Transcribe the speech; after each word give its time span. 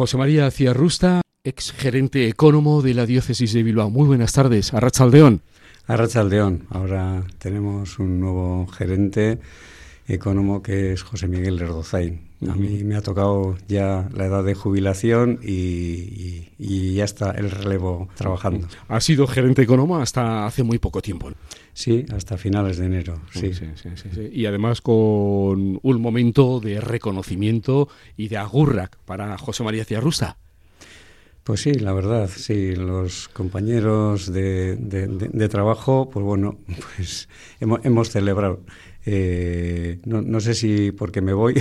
José 0.00 0.16
María 0.16 0.50
Ciarrusta, 0.50 1.20
ex 1.44 1.72
gerente 1.72 2.26
económico 2.26 2.80
de 2.80 2.94
la 2.94 3.04
diócesis 3.04 3.52
de 3.52 3.62
Bilbao. 3.62 3.90
Muy 3.90 4.06
buenas 4.06 4.32
tardes, 4.32 4.72
Arrachaldeón. 4.72 5.42
Arrachaldeón, 5.86 6.64
ahora 6.70 7.22
tenemos 7.36 7.98
un 7.98 8.18
nuevo 8.18 8.66
gerente 8.68 9.40
económico 10.08 10.62
que 10.62 10.92
es 10.92 11.02
José 11.02 11.28
Miguel 11.28 11.60
Erdozain. 11.60 12.30
A 12.48 12.54
mí 12.54 12.84
me 12.84 12.96
ha 12.96 13.02
tocado 13.02 13.56
ya 13.68 14.08
la 14.14 14.24
edad 14.24 14.42
de 14.42 14.54
jubilación 14.54 15.38
y, 15.42 16.94
ya 16.94 17.04
está 17.04 17.32
el 17.32 17.50
relevo 17.50 18.08
trabajando. 18.14 18.66
Ha 18.88 19.00
sido 19.00 19.26
gerente 19.26 19.62
económico 19.62 19.98
hasta 19.98 20.46
hace 20.46 20.62
muy 20.62 20.78
poco 20.78 21.02
tiempo. 21.02 21.30
Sí, 21.74 22.06
hasta 22.14 22.38
finales 22.38 22.78
de 22.78 22.86
enero. 22.86 23.20
Sí. 23.32 23.52
Sí, 23.52 23.66
sí, 23.74 23.90
sí. 23.94 24.30
Y 24.32 24.46
además 24.46 24.80
con 24.80 25.78
un 25.82 26.00
momento 26.00 26.60
de 26.60 26.80
reconocimiento 26.80 27.88
y 28.16 28.28
de 28.28 28.38
agurrac 28.38 28.96
para 29.04 29.36
José 29.36 29.62
María 29.62 29.84
Ciarrusta. 29.84 30.38
Pues 31.50 31.62
sí, 31.62 31.72
la 31.74 31.92
verdad, 31.92 32.28
sí, 32.28 32.76
los 32.76 33.28
compañeros 33.28 34.30
de, 34.30 35.48
trabajo, 35.50 36.10
pues 36.10 36.24
bueno, 36.24 36.58
pues 36.96 37.28
hemos, 37.60 38.10
celebrado. 38.10 38.60
Eh, 39.06 39.98
no, 40.04 40.40
sé 40.40 40.54
si 40.54 40.92
porque 40.92 41.20
me 41.20 41.32
voy 41.32 41.54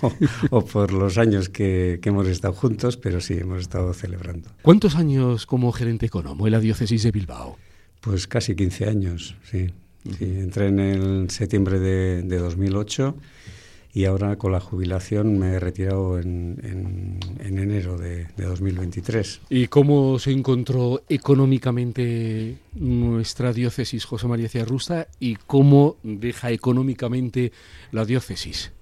o, 0.50 0.64
por 0.64 0.92
los 0.92 1.16
años 1.16 1.48
que, 1.48 2.00
hemos 2.02 2.28
estado 2.28 2.52
juntos, 2.52 2.96
pero 2.96 3.20
sí, 3.20 3.34
hemos 3.34 3.62
estado 3.62 3.94
celebrando. 3.94 4.50
¿Cuántos 4.62 4.96
años 4.96 5.46
como 5.46 5.72
gerente 5.72 6.06
económico 6.06 6.46
en 6.46 6.52
la 6.52 6.60
diócesis 6.60 7.02
de 7.02 7.10
Bilbao? 7.10 7.56
Pues 8.00 8.26
casi 8.26 8.54
15 8.54 8.86
años, 8.86 9.36
sí. 9.50 9.70
entré 10.20 10.68
en 10.68 10.80
el 10.80 11.30
septiembre 11.30 11.78
de, 11.78 12.22
de 12.22 12.38
2008 12.38 13.16
y 13.94 14.06
ahora 14.06 14.36
con 14.36 14.52
la 14.52 14.60
jubilación 14.60 15.38
me 15.38 15.52
he 15.52 15.60
retirado 15.60 16.18
en, 16.18 17.18
en, 17.40 17.58
enero 17.58 17.98
de, 17.98 18.26
de, 18.36 18.44
2023. 18.44 19.42
¿Y 19.50 19.66
cómo 19.66 20.18
se 20.18 20.32
encontró 20.32 21.02
económicamente 21.08 22.58
nuestra 22.74 23.52
diócesis 23.52 24.04
José 24.04 24.28
María 24.28 24.48
Ciarrusta 24.48 25.08
y 25.20 25.36
cómo 25.36 25.96
deja 26.02 26.50
económicamente 26.50 27.52
la 27.90 28.06
diócesis? 28.06 28.72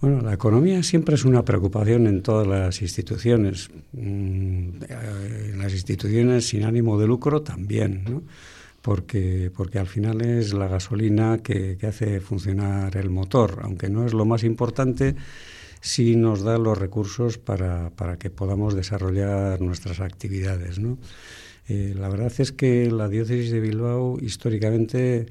Bueno, 0.00 0.22
la 0.22 0.32
economía 0.32 0.82
siempre 0.82 1.14
es 1.14 1.24
una 1.24 1.44
preocupación 1.44 2.06
en 2.06 2.22
todas 2.22 2.46
las 2.46 2.80
instituciones. 2.80 3.70
Mm, 3.92 4.82
en 4.88 5.58
las 5.58 5.72
instituciones 5.72 6.48
sin 6.48 6.64
ánimo 6.64 6.98
de 6.98 7.06
lucro 7.06 7.42
también, 7.42 8.04
¿no? 8.08 8.22
Porque, 8.82 9.50
porque 9.54 9.78
al 9.78 9.86
final 9.86 10.22
es 10.22 10.52
la 10.52 10.68
gasolina 10.68 11.38
que, 11.38 11.78
hace 11.86 12.20
funcionar 12.20 12.96
el 12.96 13.10
motor, 13.10 13.60
aunque 13.62 13.90
no 13.90 14.06
es 14.06 14.14
lo 14.14 14.24
más 14.24 14.42
importante, 14.44 15.16
sí 15.80 16.16
nos 16.16 16.42
da 16.42 16.58
los 16.58 16.78
recursos 16.78 17.38
para, 17.38 17.90
para 17.90 18.18
que 18.18 18.30
podamos 18.30 18.74
desarrollar 18.74 19.60
nuestras 19.60 20.00
actividades. 20.00 20.78
¿no? 20.78 20.98
Eh, 21.68 21.94
la 21.96 22.08
verdad 22.08 22.32
es 22.38 22.52
que 22.52 22.90
la 22.90 23.08
diócesis 23.08 23.50
de 23.50 23.60
Bilbao 23.60 24.18
históricamente 24.20 25.26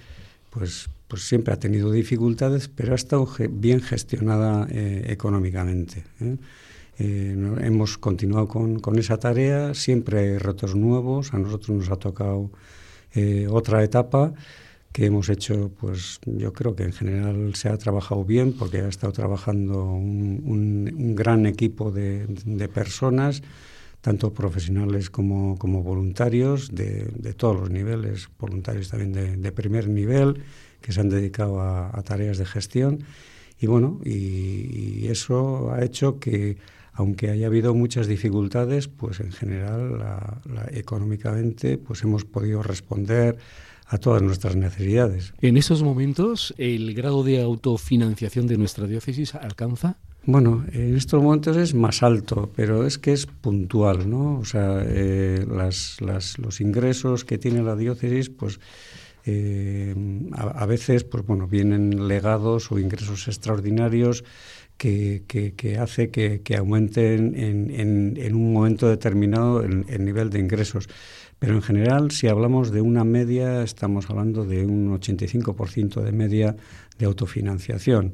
pues, 0.52 0.90
pues 1.08 1.28
siempre 1.28 1.54
ha 1.54 1.60
tenido 1.60 1.92
dificultades, 1.92 2.68
pero 2.68 2.94
ha 2.94 2.96
estado 2.96 3.28
bien 3.50 3.82
gestionada 3.82 4.68
eh, 4.70 5.06
económicamente. 5.08 6.04
¿eh? 6.22 6.38
hemos 7.00 7.98
continuado 7.98 8.50
con, 8.50 8.80
con, 8.80 9.00
esa 9.00 9.18
tarea, 9.18 9.74
siempre 9.74 10.20
hay 10.20 10.38
retos 10.38 10.76
nuevos, 10.76 11.34
a 11.34 11.40
nosotros 11.40 11.70
nos 11.70 11.90
ha 11.90 11.96
tocado 11.96 12.52
eh, 13.14 13.48
otra 13.50 13.84
etapa 13.84 14.34
que 14.92 15.06
hemos 15.06 15.30
hecho, 15.30 15.72
pues 15.80 16.20
yo 16.26 16.52
creo 16.52 16.76
que 16.76 16.84
en 16.84 16.94
general 16.94 17.56
se 17.56 17.70
ha 17.70 17.78
trabajado 17.78 18.24
bien 18.24 18.54
porque 18.54 18.82
ha 18.82 18.88
estado 18.88 19.14
trabajando 19.14 19.86
un, 19.86 21.16
gran 21.16 21.46
equipo 21.46 21.92
de, 21.92 22.28
personas, 22.74 23.44
tanto 24.02 24.34
profesionales 24.34 25.10
como, 25.10 25.56
voluntarios, 25.58 26.74
de, 26.74 27.34
todos 27.38 27.60
los 27.60 27.70
niveles, 27.70 28.30
voluntarios 28.40 28.90
también 28.90 29.42
de, 29.42 29.52
primer 29.52 29.88
nivel, 29.88 30.42
que 30.82 30.92
se 30.92 31.02
han 31.02 31.10
dedicado 31.10 31.62
a, 31.62 32.02
tareas 32.04 32.38
de 32.38 32.46
gestión. 32.46 33.04
Y 33.62 33.68
bueno, 33.68 34.00
y 34.04 35.08
eso 35.08 35.72
ha 35.72 35.84
hecho 35.84 36.20
que 36.20 36.58
aunque 37.00 37.30
haya 37.30 37.48
habido 37.48 37.74
muchas 37.74 38.08
dificultades, 38.08 38.90
pues 38.90 39.22
en 39.22 39.32
general, 39.32 40.04
económicamente, 40.72 41.78
pues 41.78 42.04
hemos 42.04 42.26
podido 42.26 42.62
responder 42.62 43.38
a 43.86 43.98
todas 44.00 44.22
nuestras 44.22 44.58
necesidades. 44.58 45.34
En 45.40 45.56
esos 45.56 45.82
momentos, 45.82 46.54
¿el 46.58 46.94
grado 46.94 47.24
de 47.24 47.42
autofinanciación 47.42 48.48
de 48.48 48.58
nuestra 48.58 48.86
diócesis 48.86 49.34
alcanza? 49.34 49.96
Bueno, 50.26 50.66
en 50.74 50.98
estos 50.98 51.24
momentos 51.24 51.56
es 51.56 51.74
más 51.74 52.04
alto, 52.04 52.52
pero 52.54 52.86
es 52.86 52.98
que 52.98 53.14
es 53.14 53.28
puntual, 53.28 54.10
¿no? 54.10 54.38
O 54.38 54.44
sea, 54.44 54.84
eh, 54.86 55.46
los 55.48 56.60
ingresos 56.60 57.24
que 57.24 57.38
tiene 57.38 57.64
la 57.64 57.78
diócesis, 57.78 58.30
pues 58.30 58.60
eh, 59.26 59.96
a, 60.34 60.66
veces, 60.66 61.04
pues 61.06 61.26
bueno, 61.26 61.48
vienen 61.48 62.08
legados 62.08 62.72
o 62.72 62.80
ingresos 62.80 63.28
extraordinarios 63.28 64.24
que, 64.80 65.78
hace 65.80 66.10
que, 66.10 66.56
aumenten 66.58 67.36
en, 67.36 68.36
un 68.36 68.54
momento 68.54 68.88
determinado 68.88 69.62
el, 69.62 70.06
nivel 70.06 70.30
de 70.30 70.40
ingresos. 70.40 70.88
Pero 71.38 71.56
en 71.56 71.62
general, 71.62 72.12
si 72.12 72.28
hablamos 72.28 72.72
de 72.72 72.82
una 72.82 73.04
media, 73.04 73.62
estamos 73.62 74.10
hablando 74.10 74.46
de 74.46 74.66
un 74.66 74.98
85% 75.00 76.02
de 76.02 76.12
media 76.12 76.56
de 76.98 77.06
autofinanciación. 77.06 78.14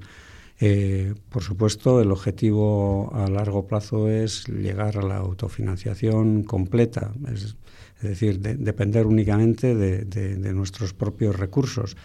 Eh, 0.59 1.13
por 1.29 1.43
supuesto, 1.43 2.01
el 2.01 2.11
objetivo 2.11 3.11
a 3.13 3.27
largo 3.29 3.67
plazo 3.67 4.09
es 4.09 4.47
llegar 4.47 4.97
a 4.97 5.01
la 5.01 5.17
autofinanciación 5.17 6.43
completa, 6.43 7.11
es, 7.31 7.55
decir, 8.01 8.39
depender 8.39 9.05
únicamente 9.05 9.75
de 9.75 10.53
nuestros 10.53 10.93
propios 10.93 11.35
recursos. 11.35 11.95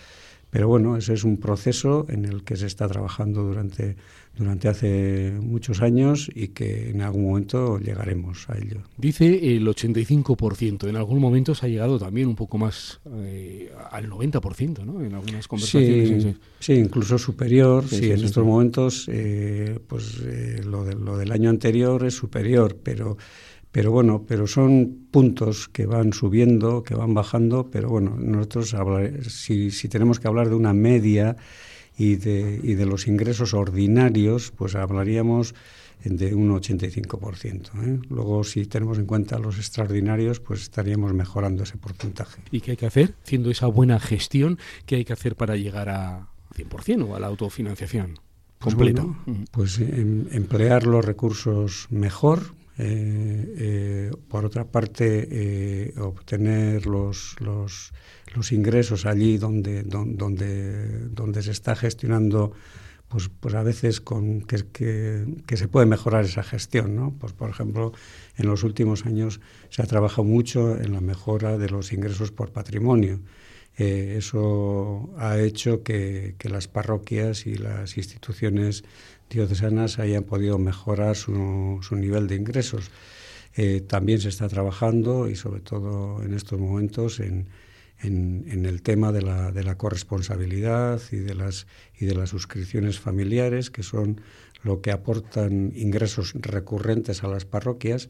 Pero 0.50 0.66
bueno, 0.66 0.96
ese 0.96 1.14
es 1.14 1.24
un 1.24 1.36
proceso 1.36 2.06
en 2.08 2.24
el 2.24 2.42
que 2.42 2.56
se 2.56 2.66
está 2.66 2.88
trabajando 2.88 3.44
durante, 3.44 3.96
durante 4.36 4.68
hace 4.68 5.32
muchos 5.40 5.80
años 5.80 6.28
y 6.34 6.48
que 6.48 6.90
en 6.90 7.02
algún 7.02 7.24
momento 7.24 7.78
llegaremos 7.78 8.50
a 8.50 8.58
ello. 8.58 8.82
Dice 8.96 9.54
el 9.54 9.66
85%, 9.66 10.88
en 10.88 10.96
algún 10.96 11.20
momento 11.20 11.54
se 11.54 11.66
ha 11.66 11.68
llegado 11.68 12.00
también 12.00 12.26
un 12.26 12.34
poco 12.34 12.58
más 12.58 13.00
eh, 13.12 13.72
al 13.92 14.10
90%, 14.10 14.84
¿no? 14.84 15.02
En 15.04 15.14
algunas 15.14 15.46
conversaciones. 15.46 16.36
Sí, 16.58 16.72
incluso 16.72 17.16
superior. 17.16 17.86
Sí, 17.86 18.10
en 18.10 18.24
estos 18.24 18.44
momentos, 18.44 19.06
eh, 19.08 19.78
pues 19.86 20.20
eh, 20.24 20.62
lo, 20.64 20.84
de, 20.84 20.94
lo 20.94 21.16
del 21.16 21.30
año 21.30 21.48
anterior 21.48 22.04
es 22.04 22.14
superior, 22.14 22.76
pero 22.82 23.16
pero 23.72 23.92
bueno, 23.92 24.24
pero 24.26 24.46
son 24.46 25.06
puntos 25.10 25.68
que 25.68 25.86
van 25.86 26.12
subiendo, 26.12 26.82
que 26.82 26.94
van 26.94 27.14
bajando, 27.14 27.70
pero 27.70 27.88
bueno, 27.88 28.16
nosotros 28.18 28.74
si, 29.28 29.70
si 29.70 29.88
tenemos 29.88 30.18
que 30.18 30.28
hablar 30.28 30.48
de 30.48 30.56
una 30.56 30.72
media 30.72 31.36
y 31.96 32.16
de, 32.16 32.60
y 32.62 32.74
de 32.74 32.86
los 32.86 33.06
ingresos 33.06 33.54
ordinarios, 33.54 34.52
pues 34.56 34.74
hablaríamos 34.74 35.54
de 36.04 36.34
un 36.34 36.50
85%. 36.50 37.70
¿eh? 37.84 38.00
Luego, 38.08 38.42
si 38.44 38.64
tenemos 38.66 38.98
en 38.98 39.06
cuenta 39.06 39.38
los 39.38 39.58
extraordinarios, 39.58 40.40
pues 40.40 40.62
estaríamos 40.62 41.12
mejorando 41.12 41.62
ese 41.62 41.76
porcentaje. 41.76 42.42
¿Y 42.50 42.60
qué 42.60 42.72
hay 42.72 42.76
que 42.76 42.86
hacer? 42.86 43.14
Haciendo 43.24 43.50
esa 43.50 43.66
buena 43.66 44.00
gestión, 44.00 44.58
¿qué 44.86 44.96
hay 44.96 45.04
que 45.04 45.12
hacer 45.12 45.36
para 45.36 45.56
llegar 45.56 45.88
a 45.88 46.28
100% 46.56 47.08
o 47.08 47.16
a 47.16 47.20
la 47.20 47.26
autofinanciación? 47.26 48.18
Pues 48.58 48.74
completa? 48.74 49.06
pues 49.52 49.78
em, 49.78 50.26
emplear 50.32 50.86
los 50.86 51.02
recursos 51.02 51.86
mejor, 51.90 52.40
eh, 52.40 52.44
eh, 52.44 52.59
por 54.28 54.44
otra 54.44 54.64
parte, 54.64 55.28
eh, 55.30 55.94
obtener 55.98 56.86
los, 56.86 57.36
los, 57.40 57.92
los, 58.34 58.52
ingresos 58.52 59.06
allí 59.06 59.38
donde, 59.38 59.82
donde, 59.82 61.08
donde 61.08 61.42
se 61.42 61.50
está 61.50 61.76
gestionando, 61.76 62.52
pues, 63.08 63.28
pues 63.40 63.54
a 63.54 63.62
veces 63.62 64.00
con 64.00 64.42
que, 64.42 64.64
que, 64.72 65.56
se 65.56 65.68
puede 65.68 65.86
mejorar 65.86 66.24
esa 66.24 66.42
gestión. 66.42 66.96
¿no? 66.96 67.12
Pues, 67.18 67.32
por 67.32 67.50
ejemplo, 67.50 67.92
en 68.36 68.46
los 68.46 68.62
últimos 68.62 69.04
años 69.04 69.40
se 69.68 69.82
ha 69.82 69.86
trabajado 69.86 70.24
mucho 70.24 70.80
en 70.80 70.92
la 70.92 71.00
mejora 71.00 71.58
de 71.58 71.68
los 71.68 71.92
ingresos 71.92 72.30
por 72.30 72.52
patrimonio. 72.52 73.20
Eso 73.76 75.10
ha 75.16 75.38
hecho 75.38 75.82
que, 75.82 76.34
las 76.44 76.68
parroquias 76.68 77.46
y 77.46 77.54
las 77.54 77.96
instituciones 77.96 78.84
diocesanas 79.30 79.98
hayan 79.98 80.24
podido 80.24 80.58
mejorar 80.58 81.16
su, 81.16 81.80
nivel 81.92 82.26
de 82.26 82.36
ingresos. 82.36 82.90
Eh, 83.56 83.80
también 83.80 84.20
se 84.20 84.28
está 84.28 84.48
trabajando 84.48 85.28
y 85.28 85.36
sobre 85.36 85.60
todo 85.60 86.22
en 86.22 86.34
estos 86.34 86.58
momentos 86.58 87.20
en, 87.20 87.48
en, 88.02 88.66
el 88.66 88.82
tema 88.82 89.12
de 89.12 89.22
la, 89.22 89.50
de 89.50 89.64
la, 89.64 89.76
corresponsabilidad 89.76 91.00
y 91.10 91.16
de, 91.16 91.34
las, 91.34 91.66
y 91.98 92.06
de 92.06 92.14
las 92.14 92.30
suscripciones 92.30 93.00
familiares, 93.00 93.70
que 93.70 93.82
son 93.82 94.20
lo 94.62 94.80
que 94.80 94.92
aportan 94.92 95.72
ingresos 95.74 96.34
recurrentes 96.34 97.24
a 97.24 97.28
las 97.28 97.44
parroquias 97.44 98.08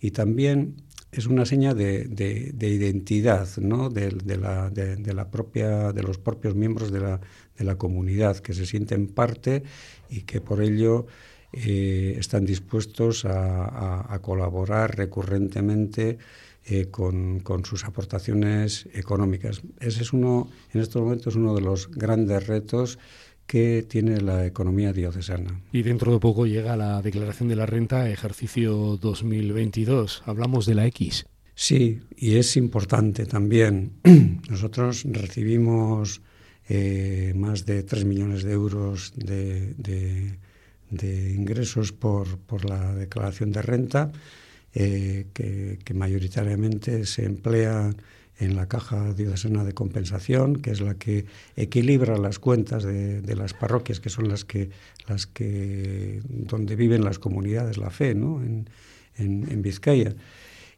y 0.00 0.12
también 0.12 0.76
es 1.12 1.26
una 1.26 1.44
seña 1.44 1.74
de, 1.74 2.04
de, 2.04 2.68
identidad 2.68 3.48
¿no? 3.58 3.90
de, 3.90 4.12
la, 4.36 4.70
de, 4.70 5.14
la, 5.14 5.30
propia, 5.30 5.92
de 5.92 6.02
los 6.02 6.18
propios 6.18 6.54
miembros 6.54 6.92
de 6.92 7.00
la, 7.00 7.20
de 7.58 7.64
la 7.64 7.76
comunidad, 7.76 8.38
que 8.38 8.54
se 8.54 8.64
sienten 8.64 9.08
parte 9.08 9.64
y 10.08 10.22
que 10.22 10.40
por 10.40 10.62
ello 10.62 11.06
eh, 11.52 12.14
están 12.18 12.44
dispuestos 12.44 13.24
a, 13.24 14.18
colaborar 14.22 14.96
recurrentemente 14.96 16.18
eh, 16.66 16.86
con, 16.90 17.42
sus 17.64 17.84
aportaciones 17.84 18.88
económicas. 18.92 19.62
Ese 19.80 20.02
es 20.02 20.12
uno, 20.12 20.48
en 20.72 20.80
estos 20.80 21.02
momentos, 21.02 21.34
uno 21.34 21.54
de 21.54 21.62
los 21.62 21.90
grandes 21.90 22.46
retos 22.46 22.98
que 23.50 23.84
tiene 23.88 24.20
la 24.20 24.46
economía 24.46 24.92
diocesana. 24.92 25.60
Y 25.72 25.82
dentro 25.82 26.12
de 26.12 26.20
poco 26.20 26.46
llega 26.46 26.76
la 26.76 27.02
declaración 27.02 27.48
de 27.48 27.56
la 27.56 27.66
renta 27.66 28.08
ejercicio 28.08 28.96
2022. 28.96 30.22
Hablamos 30.24 30.66
de 30.66 30.76
la 30.76 30.86
X. 30.86 31.26
Sí, 31.56 31.98
y 32.16 32.36
es 32.36 32.56
importante 32.56 33.26
también. 33.26 33.94
Nosotros 34.48 35.04
recibimos 35.04 36.22
eh, 36.68 37.32
más 37.34 37.66
de 37.66 37.82
3 37.82 38.04
millones 38.04 38.44
de 38.44 38.52
euros 38.52 39.14
de, 39.16 40.38
ingresos 41.34 41.90
por, 41.90 42.28
la 42.64 42.94
declaración 42.94 43.50
de 43.50 43.62
renta, 43.62 44.12
eh, 44.74 45.26
que, 45.34 45.92
mayoritariamente 45.92 47.04
se 47.04 47.24
emplea 47.24 47.90
en 48.40 48.56
la 48.56 48.66
caja 48.66 49.12
diocesana 49.14 49.64
de 49.64 49.74
compensación, 49.74 50.56
que 50.56 50.70
es 50.70 50.80
la 50.80 50.94
que 50.94 51.26
equilibra 51.56 52.16
las 52.16 52.38
cuentas 52.38 52.82
de, 52.82 53.36
las 53.36 53.54
parroquias, 53.54 54.00
que 54.00 54.10
son 54.10 54.28
las 54.28 54.44
que, 54.44 54.70
las 55.06 55.26
que 55.26 56.20
donde 56.24 56.74
viven 56.74 57.04
las 57.04 57.18
comunidades, 57.18 57.78
la 57.78 57.90
fe, 57.90 58.14
¿no? 58.14 58.42
en, 58.42 58.66
en 59.18 59.62
Vizcaya. 59.62 60.14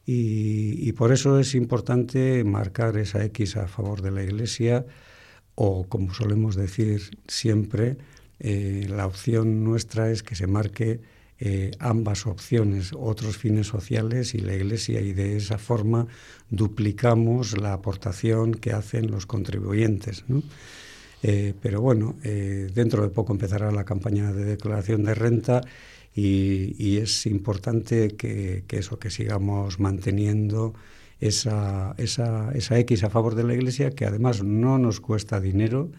Y, 0.04 0.92
por 0.92 1.12
eso 1.12 1.38
es 1.38 1.54
importante 1.54 2.42
marcar 2.44 2.96
esa 2.96 3.24
X 3.24 3.56
a 3.56 3.68
favor 3.68 4.02
de 4.02 4.10
la 4.10 4.24
Iglesia 4.24 4.84
o, 5.54 5.84
como 5.84 6.12
solemos 6.12 6.56
decir 6.56 7.18
siempre, 7.28 7.98
eh, 8.40 8.86
la 8.88 9.06
opción 9.06 9.62
nuestra 9.62 10.10
es 10.10 10.22
que 10.22 10.34
se 10.34 10.48
marque 10.48 11.00
eh, 11.44 11.72
ambas 11.80 12.26
opciones, 12.28 12.92
otros 12.96 13.36
fines 13.36 13.66
sociales 13.66 14.32
y 14.34 14.38
la 14.38 14.54
Iglesia, 14.54 15.00
y 15.00 15.12
de 15.12 15.36
esa 15.36 15.58
forma 15.58 16.06
duplicamos 16.50 17.58
la 17.58 17.72
aportación 17.72 18.54
que 18.54 18.72
hacen 18.72 19.10
los 19.10 19.26
contribuyentes. 19.26 20.24
Eh, 21.24 21.54
pero 21.60 21.80
bueno, 21.80 22.14
dentro 22.22 23.02
de 23.02 23.08
poco 23.08 23.32
empezará 23.32 23.72
la 23.72 23.84
campaña 23.84 24.32
de 24.32 24.44
declaración 24.44 25.02
de 25.02 25.14
renta 25.14 25.62
y, 26.14 26.98
es 26.98 27.26
importante 27.26 28.10
que, 28.16 28.64
eso, 28.68 28.98
que 29.00 29.10
sigamos 29.10 29.80
manteniendo 29.80 30.74
esa, 31.20 31.94
esa, 31.98 32.52
esa, 32.52 32.78
X 32.78 33.02
a 33.02 33.10
favor 33.10 33.34
de 33.34 33.44
la 33.44 33.54
Iglesia, 33.54 33.90
que 33.90 34.04
además 34.04 34.44
no 34.44 34.78
nos 34.78 35.00
cuesta 35.00 35.40
dinero 35.40 35.90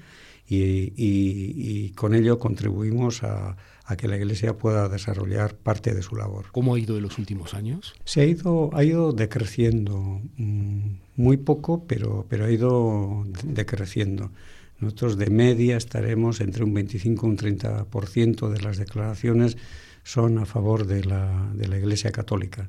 y, 0.47 1.89
con 1.91 2.15
ello 2.15 2.39
contribuimos 2.39 3.23
a, 3.23 3.55
que 3.97 4.07
la 4.07 4.17
Iglesia 4.17 4.57
pueda 4.57 4.89
desarrollar 4.89 5.55
parte 5.55 5.93
de 5.93 6.01
su 6.01 6.15
labor. 6.15 6.45
¿Cómo 6.51 6.73
ha 6.73 6.79
ido 6.79 6.97
en 6.97 7.03
los 7.03 7.19
últimos 7.19 7.53
años? 7.53 7.93
Se 8.05 8.21
ha 8.21 8.25
ido, 8.25 8.71
ha 8.73 8.83
ido 8.83 9.11
decreciendo, 9.11 10.19
mm, 10.37 10.95
muy 11.15 11.37
poco, 11.37 11.85
pero, 11.85 12.25
pero 12.27 12.45
ha 12.45 12.51
ido 12.51 13.23
decreciendo. 13.43 14.31
Nosotros 14.79 15.17
de 15.17 15.29
media 15.29 15.77
estaremos 15.77 16.41
entre 16.41 16.63
un 16.63 16.73
25 16.73 17.25
y 17.25 17.29
un 17.29 17.37
30% 17.37 18.49
de 18.49 18.61
las 18.61 18.77
declaraciones 18.77 19.57
son 20.03 20.39
a 20.39 20.45
favor 20.45 20.87
de 20.87 21.05
la, 21.05 21.51
de 21.53 21.67
la 21.67 21.77
Iglesia 21.77 22.11
Católica. 22.11 22.67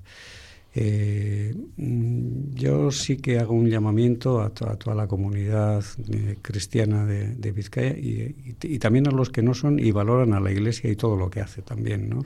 Eh, 0.77 1.55
mm, 1.77 2.55
yo 2.55 2.91
sí 2.91 3.17
que 3.19 3.39
hago 3.39 3.55
un 3.55 3.71
llamamiento 3.71 4.41
a, 4.43 4.51
toda 4.51 4.95
la 4.97 5.07
comunidad 5.07 5.85
eh, 6.11 6.37
cristiana 6.43 7.07
de, 7.07 7.53
Vizcaya 7.53 7.95
y, 7.97 8.79
también 8.81 9.07
a 9.07 9.13
los 9.13 9.31
que 9.31 9.43
no 9.43 9.55
son 9.55 9.79
y 9.79 9.93
valoran 9.93 10.33
a 10.33 10.41
la 10.41 10.51
Iglesia 10.51 10.91
y 10.91 10.97
todo 10.97 11.17
lo 11.17 11.31
que 11.31 11.41
hace 11.41 11.63
también, 11.63 12.09
¿no? 12.09 12.25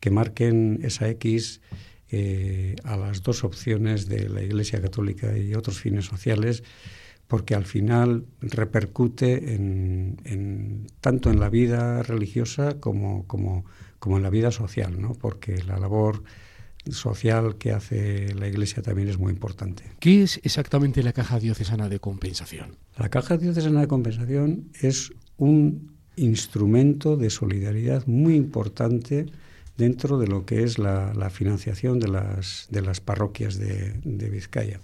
que 0.00 0.10
marquen 0.10 0.80
esa 0.82 1.08
X 1.08 1.62
eh, 2.10 2.76
a 2.84 2.98
las 2.98 3.22
dos 3.22 3.42
opciones 3.42 4.06
de 4.06 4.28
la 4.28 4.42
Iglesia 4.42 4.82
Católica 4.82 5.36
y 5.38 5.54
otros 5.54 5.80
fines 5.80 6.04
sociales, 6.04 6.62
porque 7.26 7.54
al 7.54 7.64
final 7.64 8.26
repercute 8.42 9.54
en, 9.54 10.86
tanto 11.00 11.30
en 11.30 11.40
la 11.40 11.48
vida 11.48 12.02
religiosa 12.02 12.78
como, 12.80 13.26
como 13.26 13.64
como 14.02 14.16
en 14.16 14.24
la 14.24 14.30
vida 14.30 14.50
social, 14.50 15.00
¿no? 15.00 15.12
porque 15.12 15.62
la 15.62 15.78
labor 15.78 16.24
social 16.90 17.56
que 17.56 17.72
hace 17.72 18.34
la 18.34 18.48
Iglesia 18.48 18.82
también 18.82 19.08
es 19.08 19.18
muy 19.18 19.32
importante. 19.32 19.84
¿Qué 20.00 20.22
es 20.22 20.40
exactamente 20.42 21.02
la 21.02 21.12
Caja 21.12 21.38
Diocesana 21.38 21.88
de 21.88 22.00
Compensación? 22.00 22.76
La 22.96 23.08
Caja 23.08 23.36
Diocesana 23.36 23.80
de 23.80 23.88
Compensación 23.88 24.68
es 24.80 25.12
un 25.36 25.92
instrumento 26.16 27.16
de 27.16 27.30
solidaridad 27.30 28.06
muy 28.06 28.34
importante 28.34 29.26
dentro 29.76 30.18
de 30.18 30.26
lo 30.26 30.44
que 30.44 30.62
es 30.62 30.78
la, 30.78 31.30
financiación 31.30 31.98
de 31.98 32.08
las, 32.08 32.66
de 32.70 32.82
las 32.82 33.00
parroquias 33.00 33.58
de, 33.58 34.28
Vizcaya. 34.30 34.80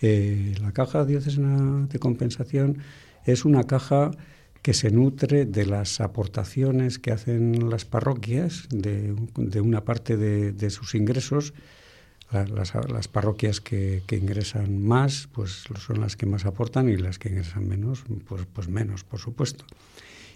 Eh, 0.00 0.54
la 0.60 0.72
Caja 0.72 1.04
Diocesana 1.04 1.86
de 1.86 1.98
Compensación 1.98 2.78
es 3.24 3.44
una 3.44 3.64
caja 3.64 4.12
que 4.68 4.74
se 4.74 4.90
nutre 4.90 5.46
de 5.46 5.64
las 5.64 5.98
aportaciones 5.98 6.98
que 6.98 7.10
hacen 7.10 7.70
las 7.70 7.86
parroquias, 7.86 8.68
de, 8.68 9.14
una 9.62 9.82
parte 9.82 10.18
de, 10.18 10.68
sus 10.68 10.94
ingresos. 10.94 11.54
las, 12.30 13.08
parroquias 13.08 13.62
que, 13.62 14.02
ingresan 14.10 14.82
más, 14.82 15.26
pues 15.32 15.64
son 15.78 16.02
las 16.02 16.16
que 16.16 16.26
más 16.26 16.44
aportan 16.44 16.90
y 16.90 16.98
las 16.98 17.18
que 17.18 17.30
ingresan 17.30 17.66
menos, 17.66 18.04
pues, 18.26 18.42
pues 18.52 18.68
menos, 18.68 19.04
por 19.04 19.20
supuesto. 19.20 19.64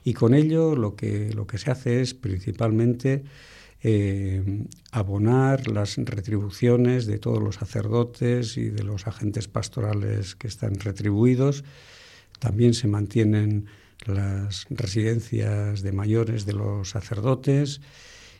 Y 0.03 0.15
con 0.15 0.33
ello 0.33 0.77
lo 0.77 0.97
que, 0.97 1.31
lo 1.35 1.47
que 1.47 1.59
se 1.59 1.71
hace 1.71 2.01
es 2.01 2.15
principalmente 2.15 3.25
eh, 3.83 4.65
abonar 4.93 5.69
las 5.69 5.99
retribuciones 5.99 7.05
de 7.05 7.19
todos 7.19 7.43
los 7.43 7.57
sacerdotes 7.57 8.57
y 8.57 8.71
de 8.71 8.83
los 8.83 9.07
agentes 9.07 9.47
pastorales 9.47 10.37
que 10.37 10.49
están 10.49 10.77
retribuidos. 10.77 11.65
También 12.39 12.73
se 12.73 12.89
mantienen 12.89 13.67
las 14.07 14.67
residencias 14.71 15.83
de 15.83 15.93
mayores 15.93 16.47
de 16.47 16.53
los 16.53 16.91
sacerdotes 16.91 17.81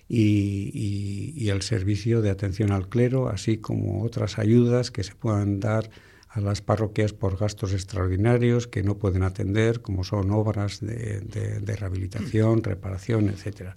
y, 0.09 1.49
el 1.49 1.63
servicio 1.63 2.23
de 2.23 2.31
atención 2.31 2.71
al 2.73 2.89
clero, 2.89 3.29
así 3.29 3.59
como 3.59 4.03
otras 4.03 4.39
ayudas 4.39 4.91
que 4.91 5.03
se 5.03 5.15
puedan 5.15 5.61
dar 5.61 5.91
a 6.29 6.41
las 6.41 6.63
parroquias 6.63 7.13
por 7.13 7.37
gastos 7.37 7.75
extraordinarios 7.75 8.67
que 8.67 8.83
no 8.83 8.97
pueden 8.97 9.23
atender, 9.23 9.83
como 9.83 10.03
son 10.03 10.31
obras 10.31 10.81
de, 10.81 11.77
rehabilitación, 11.79 12.63
reparación, 12.63 13.29
etc. 13.29 13.73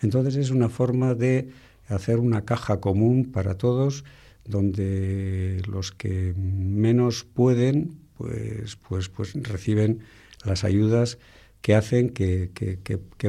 Entonces 0.00 0.36
es 0.36 0.50
una 0.50 0.70
forma 0.70 1.14
de 1.14 1.50
hacer 1.88 2.18
una 2.18 2.44
caja 2.44 2.80
común 2.80 3.30
para 3.32 3.58
todos, 3.58 4.04
donde 4.46 5.62
los 5.66 5.92
que 5.92 6.34
menos 6.36 7.24
pueden, 7.24 7.98
pues, 8.16 8.76
pues, 8.76 9.08
pues 9.10 9.34
reciben 9.34 10.00
las 10.44 10.64
ayudas 10.64 11.18
que 11.62 11.74
hacen 11.74 12.10
que, 12.10 12.50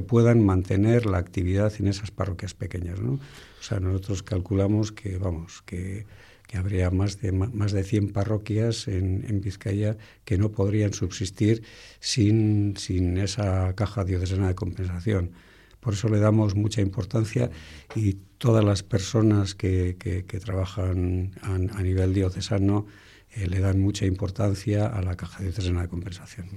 puedan 0.08 0.46
mantener 0.46 1.06
la 1.06 1.18
actividad 1.18 1.74
en 1.80 1.88
esas 1.88 2.12
parroquias 2.12 2.54
pequeñas. 2.54 3.00
¿no? 3.00 3.14
O 3.14 3.64
sea, 3.64 3.80
nosotros 3.80 4.24
calculamos 4.24 4.92
que, 4.92 5.18
vamos, 5.18 5.62
que, 5.66 6.06
habría 6.54 6.90
más 6.92 7.22
de, 7.22 7.32
más 7.32 7.72
de 7.72 7.84
100 7.84 8.12
parroquias 8.12 8.90
en, 8.90 9.26
en, 9.28 9.40
Vizcaya 9.40 9.98
que 10.26 10.38
no 10.38 10.52
podrían 10.52 10.94
subsistir 10.94 11.64
sin, 12.02 12.76
sin 12.76 13.18
esa 13.18 13.74
caja 13.74 14.04
diocesana 14.04 14.50
de 14.50 14.56
compensación. 14.56 15.32
Por 15.80 15.94
eso 15.94 16.10
le 16.10 16.20
damos 16.20 16.56
mucha 16.56 16.82
importancia 16.82 17.50
y 17.96 18.18
todas 18.38 18.66
las 18.66 18.84
personas 18.84 19.56
que, 19.56 19.96
trabajan 20.44 21.32
a, 21.42 21.56
a 21.56 21.84
nivel 21.84 22.14
diocesano 22.14 22.86
eh, 23.34 23.48
le 23.48 23.60
dan 23.60 23.80
mucha 23.80 24.06
importancia 24.06 24.88
a 24.88 25.02
la 25.02 25.16
caja 25.16 25.42
diocesana 25.42 25.84
de 25.84 25.88
compensación. 25.88 26.48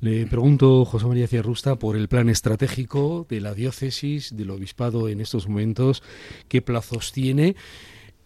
Le 0.00 0.26
pregunto, 0.26 0.84
José 0.84 1.06
María 1.06 1.28
Cierrusta, 1.28 1.76
por 1.76 1.96
el 1.96 2.08
plan 2.08 2.28
estratégico 2.28 3.26
de 3.28 3.40
la 3.40 3.54
diócesis, 3.54 4.36
del 4.36 4.50
obispado 4.50 5.08
en 5.08 5.20
estos 5.20 5.48
momentos, 5.48 6.02
qué 6.48 6.62
plazos 6.62 7.12
tiene 7.12 7.56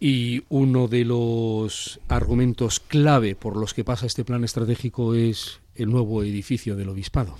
y 0.01 0.45
uno 0.49 0.89
de 0.89 1.05
los 1.05 2.01
argumentos 2.09 2.81
clave 2.81 3.35
por 3.35 3.57
los 3.57 3.75
que 3.75 3.85
pasa 3.85 4.07
este 4.07 4.25
plan 4.25 4.45
estratégico 4.45 5.15
es 5.15 5.61
el 5.75 5.91
nuevo 5.91 6.23
edificio 6.23 6.75
del 6.75 6.89
obispado. 6.89 7.37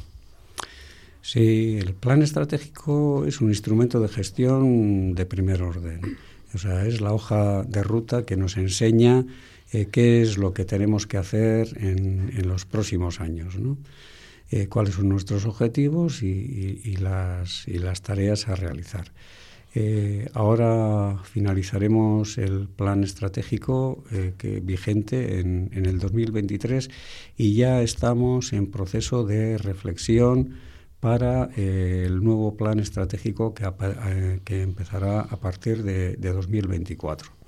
Sí, 1.23 1.79
el 1.79 1.95
plan 1.95 2.23
estratégico 2.23 3.25
es 3.27 3.41
un 3.41 3.49
instrumento 3.49 4.01
de 4.01 4.09
gestión 4.09 5.15
de 5.15 5.27
primer 5.27 5.63
orden. 5.63 6.19
O 6.55 6.59
sea, 6.59 6.87
es 6.87 7.01
la 7.01 7.13
hoja 7.13 7.63
de 7.63 7.83
ruta 7.83 8.25
que 8.25 8.37
nos 8.37 8.57
enseña 8.57 9.25
eh, 9.73 9.87
qué 9.91 10.23
es 10.23 10.37
lo 10.37 10.53
que 10.53 10.65
tenemos 10.65 11.07
que 11.07 11.17
hacer 11.17 11.69
en, 11.81 12.49
los 12.49 12.65
próximos 12.67 13.21
años, 13.21 13.57
eh, 14.51 14.67
cuáles 14.67 14.95
son 14.95 15.09
nuestros 15.09 15.47
objetivos 15.47 16.23
y, 16.23 16.97
las, 16.97 17.67
tareas 18.03 18.49
a 18.49 18.57
realizar. 18.57 19.13
Eh, 19.73 20.29
ahora 20.35 21.19
finalizaremos 21.23 22.37
el 22.37 22.69
plan 22.69 23.05
estratégico 23.05 24.03
que, 24.37 24.61
vigente 24.61 25.39
en, 25.39 25.71
en, 25.73 25.87
el 25.87 26.01
2023 26.01 26.91
y 27.37 27.55
ya 27.55 27.81
estamos 27.81 28.53
en 28.53 28.73
proceso 28.73 29.25
de 29.25 29.57
reflexión 29.59 30.57
para 30.99 31.45
el 31.57 32.23
nuevo 32.23 32.57
plan 32.57 32.81
estratégico 32.81 33.55
que, 33.55 33.65
que 34.45 34.63
empezará 34.63 35.21
a 35.21 35.37
partir 35.37 35.85
de, 35.85 36.17
2024. 36.17 37.40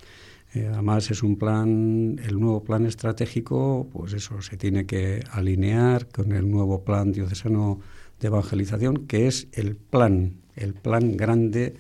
Eh, 0.54 0.68
además 0.72 1.10
es 1.10 1.22
un 1.22 1.36
plan, 1.36 2.20
el 2.22 2.38
nuevo 2.38 2.62
plan 2.62 2.86
estratégico, 2.86 3.88
pues 3.92 4.12
eso, 4.12 4.42
se 4.42 4.56
tiene 4.56 4.86
que 4.86 5.22
alinear 5.30 6.08
con 6.08 6.32
el 6.32 6.50
nuevo 6.50 6.84
plan 6.84 7.12
diocesano 7.12 7.80
de 8.20 8.28
evangelización, 8.28 9.06
que 9.06 9.26
es 9.26 9.48
el 9.52 9.76
plan, 9.76 10.34
el 10.56 10.74
plan 10.74 11.16
grande 11.16 11.74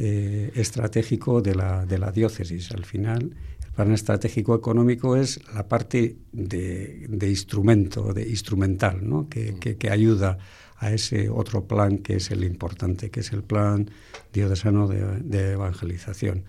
estratégico 0.00 1.42
de 1.42 1.56
la, 1.56 1.84
de 1.84 1.98
la 1.98 2.12
diócesis. 2.12 2.70
Al 2.70 2.84
final, 2.84 3.34
el 3.66 3.72
plan 3.72 3.90
estratégico 3.92 4.54
económico 4.54 5.16
es 5.16 5.40
la 5.52 5.66
parte 5.66 6.16
de, 6.30 7.28
instrumento, 7.28 8.12
de 8.12 8.28
instrumental, 8.28 9.08
¿no? 9.08 9.28
que, 9.28 9.56
que, 9.58 9.76
que 9.76 9.90
ayuda 9.90 10.38
a 10.78 10.92
ese 10.92 11.28
otro 11.28 11.66
plan 11.66 11.98
que 11.98 12.16
es 12.16 12.30
el 12.30 12.44
importante, 12.44 13.10
que 13.10 13.20
es 13.20 13.32
el 13.32 13.42
plan 13.42 13.90
diocesano 14.32 14.86
de, 14.88 15.52
evangelización. 15.52 16.44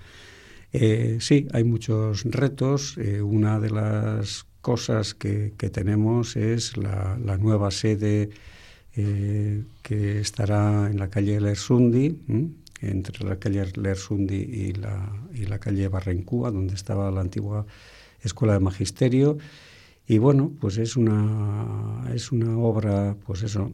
Eh, 0.72 1.18
sí, 1.20 1.48
hay 1.54 1.64
muchos 1.64 2.24
retos. 2.26 2.98
Eh, 2.98 3.22
una 3.22 3.60
de 3.60 3.72
las 3.72 4.46
cosas 4.62 5.14
que, 5.14 5.52
tenemos 5.72 6.36
es 6.36 6.78
la, 6.78 7.18
nueva 7.40 7.72
sede 7.72 8.30
eh, 8.96 9.64
que 9.82 10.20
estará 10.20 10.90
en 10.90 11.00
la 11.00 11.10
calle 11.10 11.40
Lersundi, 11.40 12.20
entre 12.82 13.26
la 13.26 13.38
calle 13.38 13.66
Lersundi 13.76 14.36
y 14.36 14.74
la, 14.74 15.12
y 15.34 15.46
la 15.46 15.60
calle 15.60 15.88
Barrencúa, 15.88 16.52
donde 16.52 16.76
estaba 16.76 17.12
la 17.12 17.22
antigua 17.22 17.66
Escuela 18.22 18.54
de 18.54 18.60
Magisterio. 18.60 19.38
Y 20.08 20.18
bueno, 20.18 20.52
pues 20.60 20.78
es 20.78 20.96
una, 20.98 22.12
es 22.14 22.32
una 22.32 22.58
obra, 22.58 23.16
pues 23.26 23.44
eso, 23.44 23.72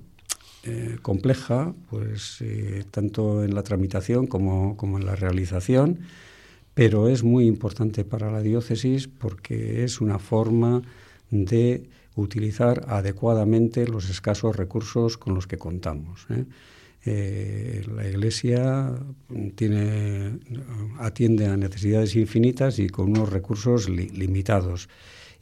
eh, 0.67 0.97
compleja, 1.03 1.75
pues 1.91 2.37
eh, 2.41 2.83
tanto 2.89 3.43
en 3.43 3.53
la 3.53 3.61
tramitación 3.61 4.25
como, 4.25 4.75
en 4.81 5.05
la 5.05 5.15
realización, 5.15 5.99
pero 6.75 7.09
es 7.09 7.23
muy 7.23 7.47
importante 7.47 8.03
para 8.03 8.29
la 8.31 8.41
diócesis 8.41 9.07
porque 9.07 9.83
es 9.83 10.01
una 10.01 10.19
forma 10.19 10.83
de 11.31 11.89
utilizar 12.15 12.85
adecuadamente 12.87 13.87
los 13.87 14.09
escasos 14.09 14.55
recursos 14.55 15.17
con 15.17 15.33
los 15.33 15.47
que 15.47 15.57
contamos. 15.57 16.27
¿eh? 16.29 16.45
la 17.95 18.07
Iglesia 18.07 18.91
atiende 20.99 21.45
a 21.45 21.55
necesidades 21.55 22.15
infinitas 22.15 22.79
y 22.79 22.89
con 22.89 23.11
unos 23.11 23.29
recursos 23.29 23.89
limitados. 23.89 24.89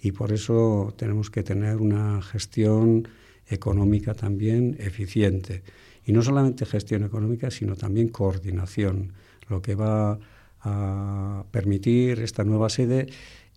Y 0.01 0.11
por 0.11 0.33
eso 0.33 0.93
tenemos 0.97 1.29
que 1.29 1.43
tener 1.43 1.77
una 1.77 2.21
gestión 2.21 3.07
económica 3.47 4.13
también 4.13 4.75
eficiente. 4.79 5.63
Y 6.05 6.11
no 6.11 6.21
solamente 6.21 6.65
gestión 6.65 7.03
económica, 7.05 7.49
sino 7.49 7.77
también 7.77 8.09
coordinación. 8.09 9.13
Lo 9.47 9.61
que 9.61 9.75
va 9.75 10.19
a 10.63 11.45
permitir 11.51 12.19
esta 12.19 12.43
nueva 12.43 12.69
sede 12.69 13.07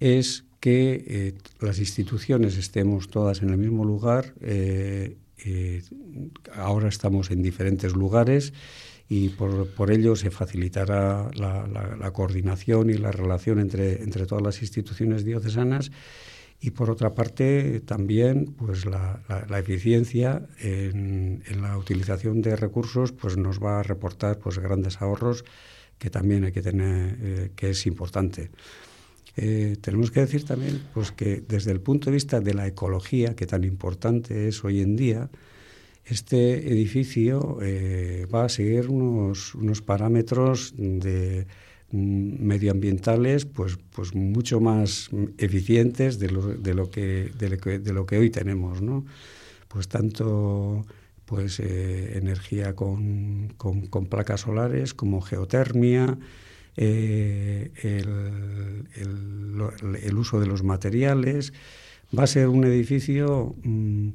es 0.01 0.45
que 0.61 1.05
eh, 1.07 1.35
las 1.61 1.79
instituciones 1.79 2.57
estemos 2.57 3.09
todas 3.09 3.43
en 3.43 3.51
el 3.51 3.59
mismo 3.59 3.85
lugar. 3.85 4.35
Eh, 4.41 5.17
eh, 5.45 5.83
ahora 6.55 6.89
estamos 6.89 7.31
en 7.31 7.43
diferentes 7.43 7.95
lugares 7.95 8.53
y 9.09 9.29
por, 9.29 9.69
por 9.75 9.93
ello 9.93 10.17
se 10.17 10.31
facilitará 10.31 11.31
la, 11.35 11.67
la, 11.67 12.11
coordinación 12.11 12.91
y 12.91 12.95
la 12.95 13.13
relación 13.13 13.61
entre, 13.61 14.03
entre 14.03 14.27
todas 14.27 14.43
las 14.43 14.61
instituciones 14.63 15.25
diocesanas 15.25 15.93
y 16.61 16.71
por 16.71 16.91
otra 16.91 17.15
parte 17.15 17.81
también 17.81 18.55
pues 18.57 18.87
la, 18.87 19.21
eficiencia 19.59 20.47
en, 20.59 21.43
la 21.61 21.77
utilización 21.77 22.41
de 22.41 22.57
recursos 22.57 23.13
pues 23.13 23.37
nos 23.37 23.63
va 23.63 23.81
a 23.81 23.83
reportar 23.83 24.39
pues 24.39 24.59
grandes 24.59 25.01
ahorros 25.03 25.45
que 25.99 26.11
también 26.11 26.45
hay 26.45 26.53
que 26.53 26.63
tener 26.63 27.17
eh, 27.21 27.51
que 27.57 27.71
es 27.71 27.87
importante. 27.87 28.51
Eh, 29.37 29.77
tenemos 29.81 30.11
que 30.11 30.21
decir 30.21 30.45
también 30.45 30.83
pues 30.95 31.13
que 31.13 31.43
desde 31.47 31.71
el 31.71 31.81
punto 31.81 32.11
de 32.11 32.15
vista 32.15 32.41
de 32.41 32.55
la 32.55 32.67
ecología 32.67 33.37
que 33.37 33.47
tan 33.47 33.65
importante 33.65 34.49
es 34.49 34.65
hoy 34.65 34.81
en 34.81 34.97
día 34.97 35.29
este 36.07 36.73
edificio 36.73 37.59
eh, 37.61 38.27
va 38.33 38.45
a 38.45 38.49
seguir 38.49 38.89
unos, 38.89 39.55
unos 39.55 39.83
parámetros 39.83 40.73
de 40.77 41.47
Mm, 41.93 42.45
medioambientales 42.45 43.45
pues 43.45 43.79
pues 43.95 44.13
mucho 44.13 44.61
más 44.61 45.09
eficientes 45.39 46.19
de 46.19 46.31
lo, 46.31 46.43
de 46.43 46.75
lo 46.75 46.91
que 46.91 47.31
de 47.39 47.93
lo 47.93 48.07
que, 48.07 48.19
hoy 48.19 48.29
tenemos 48.29 48.83
no 48.83 49.05
pues 49.69 49.87
tanto 49.87 50.85
pues 51.27 51.61
eh, 51.61 52.17
energía 52.17 52.75
con, 52.75 53.53
con, 53.59 54.07
placas 54.07 54.43
solares 54.43 54.95
como 54.95 55.21
geotermia 55.21 56.19
eh, 56.77 57.73
el, 57.83 58.89
el, 60.03 60.17
uso 60.17 60.41
de 60.41 60.47
los 60.47 60.63
materiales. 60.63 61.53
Va 62.17 62.23
a 62.23 62.29
ser 62.29 62.49
un 62.49 62.65
edificio 62.65 63.55
mm, 63.63 64.09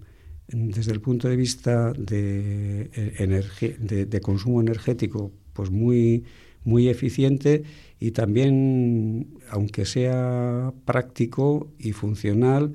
desde 0.47 0.93
el 0.93 1.01
punto 1.01 1.27
de 1.27 1.35
vista 1.35 1.93
de, 1.93 2.89
eh, 2.93 3.75
de, 3.79 4.05
de 4.05 4.21
consumo 4.21 4.61
energético 4.61 5.31
pues 5.53 5.69
muy 5.69 6.23
muy 6.63 6.89
eficiente 6.89 7.63
y 7.99 8.11
también, 8.11 9.39
aunque 9.49 9.85
sea 9.85 10.73
práctico 10.85 11.71
y 11.79 11.91
funcional, 11.93 12.73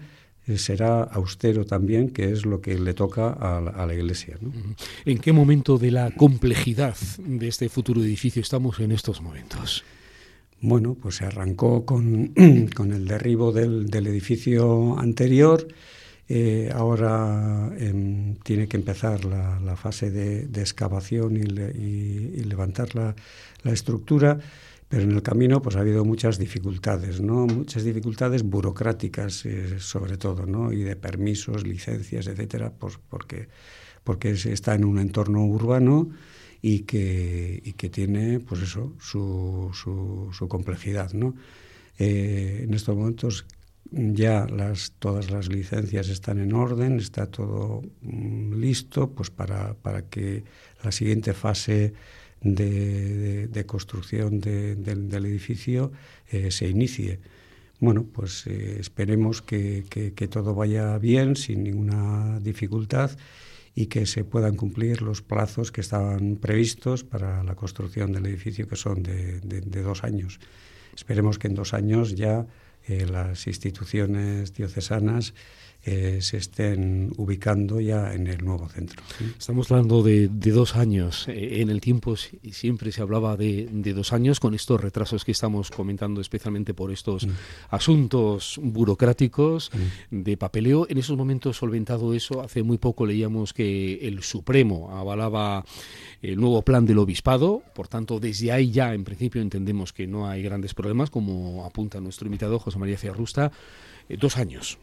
será 0.57 1.03
austero 1.03 1.65
también, 1.65 2.11
que 2.11 2.31
es 2.31 2.47
lo 2.47 2.61
que 2.61 2.79
le 2.79 2.95
toca 2.95 3.31
a 3.31 3.61
la, 3.61 3.95
Iglesia. 3.95 4.39
¿En 5.05 5.19
qué 5.19 5.33
momento 5.33 5.79
de 5.79 5.91
la 5.91 6.11
complejidad 6.13 6.97
de 7.19 7.49
este 7.49 7.69
futuro 7.69 8.01
edificio 8.01 8.41
estamos 8.41 8.79
en 8.81 8.93
estos 8.93 9.21
momentos? 9.21 9.85
Bueno, 10.61 10.95
pues 10.95 11.17
se 11.17 11.25
arrancó 11.25 11.85
con, 11.85 12.33
el 12.37 13.09
derribo 13.09 13.53
del, 13.53 14.07
edificio 14.07 14.99
anterior. 14.99 15.67
Eh, 16.29 16.73
ahora 16.75 17.73
em, 17.79 18.35
tiene 18.43 18.67
que 18.67 18.77
empezar 18.77 19.25
la, 19.25 19.77
fase 19.77 20.11
de, 20.11 20.61
excavación 20.61 21.37
y, 21.37 21.41
y 21.41 22.45
levantar 22.45 22.95
la, 22.95 23.15
la 23.63 23.73
estructura, 23.73 24.39
pero 24.89 25.03
en 25.03 25.13
el 25.13 25.23
camino 25.23 25.61
pues 25.61 25.77
ha 25.77 25.81
habido 25.81 26.05
muchas 26.05 26.39
dificultades, 26.39 27.21
¿no? 27.21 27.47
Muchas 27.47 27.85
dificultades 27.85 28.43
burocráticas 28.43 29.45
eh, 29.47 29.81
sobre 29.81 30.17
todo, 30.17 30.47
¿no? 30.47 30.73
Y 30.73 30.83
de 30.83 30.97
permisos, 30.97 31.67
licencias, 31.67 32.27
etcétera, 32.27 32.73
pues 32.79 32.99
porque 33.09 33.49
porque 34.07 34.31
está 34.31 34.77
en 34.77 34.85
un 34.85 35.01
entorno 35.01 35.45
urbano 35.45 36.11
y 36.63 36.81
que, 36.81 37.61
y 37.65 37.73
que 37.73 37.91
tiene 37.91 38.39
pues 38.39 38.63
eso 38.63 38.95
su, 39.01 39.71
su, 39.75 40.49
complejidad, 40.49 41.13
¿no? 41.13 41.35
Eh, 41.99 42.61
en 42.63 42.73
estos 42.73 42.95
momentos 42.97 43.47
ya 43.91 44.47
las, 44.47 44.93
todas 45.01 45.31
las 45.31 45.49
licencias 45.49 46.09
están 46.09 46.39
en 46.39 46.53
orden, 46.55 47.01
está 47.01 47.27
todo 47.27 47.83
mm, 48.03 48.55
listo 48.61 49.11
pues 49.11 49.31
para, 49.31 49.75
para 49.75 50.03
que 50.03 50.45
la 50.85 50.93
siguiente 50.93 51.33
fase 51.33 51.93
de, 52.55 53.65
construcción 53.67 54.41
del 54.41 55.27
edificio 55.27 55.93
eh, 56.29 56.51
se 56.51 56.69
inicie. 56.69 57.19
Bueno, 57.79 58.07
pues 58.11 58.47
eh, 58.47 58.79
esperemos 58.81 59.43
que, 59.43 59.85
todo 60.31 60.55
vaya 60.55 60.97
bien, 60.99 61.37
sin 61.37 61.65
ninguna 61.65 62.41
dificultad 62.41 63.11
y 63.75 63.87
que 63.87 64.07
se 64.07 64.25
puedan 64.25 64.57
cumplir 64.57 65.03
los 65.03 65.21
plazos 65.21 65.71
que 65.71 65.83
estaban 65.83 66.37
previstos 66.37 67.05
para 67.05 67.43
la 67.45 67.55
construcción 67.55 68.13
del 68.13 68.25
edificio, 68.27 68.67
que 68.67 68.77
son 68.77 69.03
de, 69.03 69.41
dos 69.83 70.05
años. 70.05 70.41
Esperemos 70.95 71.39
que 71.39 71.49
en 71.49 71.55
dos 71.55 71.75
años 71.75 72.15
ya 72.15 72.47
eh, 72.87 73.05
las 73.05 73.47
instituciones 73.47 74.55
diocesanas 74.55 75.35
eh, 75.89 76.19
se 76.21 76.39
estén 76.39 77.13
ubicando 77.17 77.81
ya 77.81 78.13
en 78.13 78.27
el 78.27 78.45
nuevo 78.45 78.69
centro. 78.69 79.01
Estamos 79.39 79.71
hablando 79.71 80.03
de, 80.03 80.27
dos 80.27 80.75
años. 80.75 81.29
Eh, 81.29 81.61
en 81.61 81.71
el 81.71 81.81
tiempo 81.81 82.17
siempre 82.17 82.91
se 82.91 83.03
hablaba 83.03 83.37
de, 83.37 83.69
dos 83.95 84.13
años 84.13 84.41
con 84.41 84.55
estos 84.55 84.81
retrasos 84.81 85.25
que 85.25 85.31
estamos 85.31 85.71
comentando, 85.71 86.21
especialmente 86.21 86.75
por 86.75 86.91
estos 86.91 87.29
mm. 87.29 87.31
asuntos 87.71 88.59
burocráticos 88.61 89.71
mm. 90.11 90.23
de 90.25 90.37
papeleo. 90.37 90.89
En 90.89 90.99
esos 90.99 91.17
momentos 91.17 91.59
solventado 91.59 92.15
eso, 92.15 92.41
hace 92.43 92.65
muy 92.65 92.79
poco 92.79 93.07
leíamos 93.07 93.53
que 93.53 94.09
el 94.09 94.25
Supremo 94.25 94.91
avalaba 94.91 95.65
el 96.21 96.37
nuevo 96.41 96.63
plan 96.63 96.85
del 96.85 96.99
obispado, 96.99 97.63
por 97.77 97.87
tanto 97.87 98.19
desde 98.19 98.51
ahí 98.51 98.73
ya 98.73 98.93
en 98.93 99.05
principio 99.05 99.41
entendemos 99.41 99.93
que 99.93 100.09
no 100.09 100.29
hay 100.29 100.43
grandes 100.43 100.75
problemas, 100.75 101.11
como 101.11 101.65
apunta 101.65 102.01
nuestro 102.01 102.27
invitado 102.27 102.59
José 102.59 102.77
María 102.81 102.99
Ciarrusta. 102.99 103.53
Eh, 104.09 104.17
dos 104.17 104.37
años. 104.37 104.79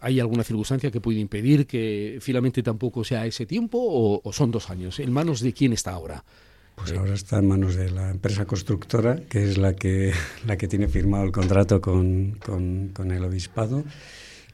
¿Hay 0.00 0.20
alguna 0.20 0.44
circunstancia 0.44 0.90
que 0.90 1.00
puede 1.00 1.18
impedir 1.18 1.66
que 1.66 2.18
finalmente 2.20 2.62
tampoco 2.62 3.04
sea 3.04 3.26
ese 3.26 3.46
tiempo 3.46 3.78
o, 3.80 4.32
son 4.32 4.50
dos 4.50 4.70
años? 4.70 5.00
¿En 5.00 5.12
manos 5.12 5.40
de 5.40 5.52
quién 5.52 5.72
está 5.72 5.92
ahora? 5.92 6.24
Pues 6.76 6.92
ahora 6.92 7.14
está 7.14 7.38
en 7.38 7.48
manos 7.48 7.74
de 7.74 7.90
la 7.90 8.10
empresa 8.10 8.44
constructora, 8.44 9.16
que 9.16 9.42
es 9.42 9.56
la 9.56 9.74
que, 9.74 10.12
la 10.46 10.58
que 10.58 10.68
tiene 10.68 10.88
firmado 10.88 11.24
el 11.24 11.32
contrato 11.32 11.80
con, 11.80 12.38
con, 12.42 13.10
el 13.10 13.24
obispado. 13.24 13.82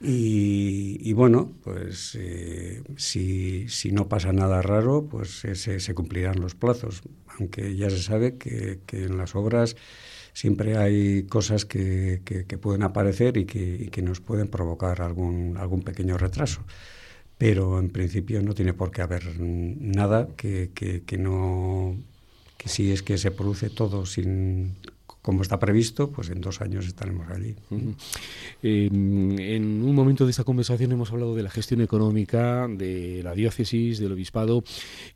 Y, 0.00 1.12
bueno, 1.12 1.52
pues 1.62 2.16
eh, 2.18 2.82
si, 2.96 3.66
no 3.92 4.08
pasa 4.08 4.32
nada 4.32 4.62
raro, 4.62 5.06
pues 5.08 5.42
se, 5.54 5.94
cumplirán 5.94 6.40
los 6.40 6.54
plazos, 6.54 7.02
aunque 7.38 7.76
ya 7.76 7.90
se 7.90 8.02
sabe 8.02 8.36
que, 8.36 8.80
en 8.92 9.16
las 9.16 9.34
obras 9.34 9.76
siempre 10.32 10.76
hay 10.76 11.24
cosas 11.24 11.64
que, 11.64 12.20
pueden 12.60 12.82
aparecer 12.82 13.36
y 13.36 13.44
que, 13.44 14.02
nos 14.02 14.20
pueden 14.20 14.48
provocar 14.48 15.02
algún, 15.02 15.56
algún 15.56 15.82
pequeño 15.82 16.18
retraso. 16.18 16.62
Pero 17.38 17.78
en 17.78 17.90
principio 17.90 18.42
no 18.42 18.54
tiene 18.54 18.72
por 18.72 18.90
qué 18.90 19.02
haber 19.02 19.40
nada 19.40 20.28
que, 20.36 20.70
que 20.74 21.18
no 21.18 21.96
que 22.56 22.68
si 22.68 22.92
es 22.92 23.02
que 23.02 23.18
se 23.18 23.32
produce 23.32 23.70
todo 23.70 24.06
sin 24.06 24.76
como 25.22 25.42
está 25.42 25.58
previsto, 25.60 26.10
pues 26.10 26.30
en 26.30 26.40
dos 26.40 26.60
años 26.60 26.84
estaremos 26.86 27.30
allí. 27.30 27.54
Momento 30.02 30.24
de 30.24 30.32
esta 30.32 30.44
conversación 30.44 30.90
hemos 30.92 31.12
hablado 31.12 31.34
de 31.34 31.42
la 31.42 31.50
gestión 31.50 31.80
económica, 31.80 32.66
de 32.68 33.22
la 33.22 33.34
diócesis, 33.34 34.00
del 34.00 34.12
obispado 34.12 34.64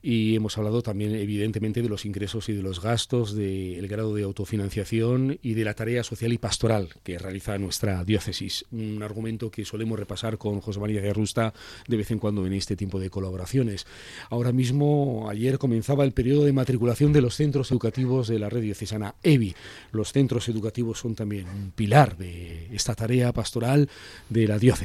y 0.03 0.37
hemos 0.37 0.57
hablado 0.59 0.83
también 0.83 1.15
evidentemente 1.15 1.83
de 1.83 1.89
los 1.89 2.05
ingresos 2.05 2.49
y 2.49 2.53
de 2.53 2.63
los 2.63 2.81
gastos, 2.81 3.35
del 3.35 3.89
grado 3.89 4.15
de 4.15 4.23
autofinanciación 4.23 5.39
y 5.43 5.55
de 5.55 5.65
la 5.65 5.75
tarea 5.75 6.05
social 6.05 6.33
y 6.33 6.39
pastoral 6.39 6.91
que 7.03 7.19
realiza 7.19 7.59
nuestra 7.59 8.05
diócesis. 8.05 8.65
Un 8.71 9.03
argumento 9.03 9.51
que 9.51 9.65
solemos 9.65 9.99
repasar 9.99 10.39
con 10.39 10.61
José 10.61 10.79
María 10.79 11.01
de 11.01 11.13
Rusta 11.13 11.53
de 11.89 11.97
vez 11.97 12.11
en 12.13 12.19
cuando 12.19 12.47
en 12.47 12.53
este 12.53 12.77
tipo 12.77 13.01
de 13.01 13.11
colaboraciones. 13.11 13.87
Ahora 14.31 14.53
mismo, 14.53 15.29
ayer 15.29 15.59
comenzaba 15.59 16.05
el 16.05 16.13
periodo 16.13 16.45
de 16.45 16.53
matriculación 16.53 17.13
de 17.13 17.23
los 17.23 17.35
centros 17.35 17.73
educativos 17.73 18.29
de 18.29 18.39
la 18.39 18.49
red 18.49 18.63
diocesana 18.63 19.17
EVI 19.23 19.55
los 19.93 20.13
centros 20.13 20.49
educativos 20.49 20.99
son 20.99 21.15
también 21.15 21.49
un 21.49 21.71
pilar 21.71 22.17
de 22.17 22.69
esta 22.73 22.95
tarea 22.95 23.33
pastoral 23.33 23.89
de 24.29 24.47
la 24.47 24.59
diócesis. 24.59 24.76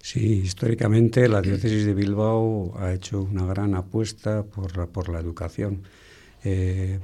Sí, 0.00 0.42
históricamente 0.44 1.28
la 1.28 1.40
diócesis 1.40 1.86
de 1.86 1.94
Bilbao 1.94 2.74
ha 2.76 2.92
hecho 2.92 3.22
una 3.22 3.46
gran 3.46 3.74
apuesta 3.74 4.42
por 4.42 4.76
la, 4.76 4.86
por 4.86 5.08
la 5.08 5.20
educación. 5.20 5.84
Eh, 6.42 6.98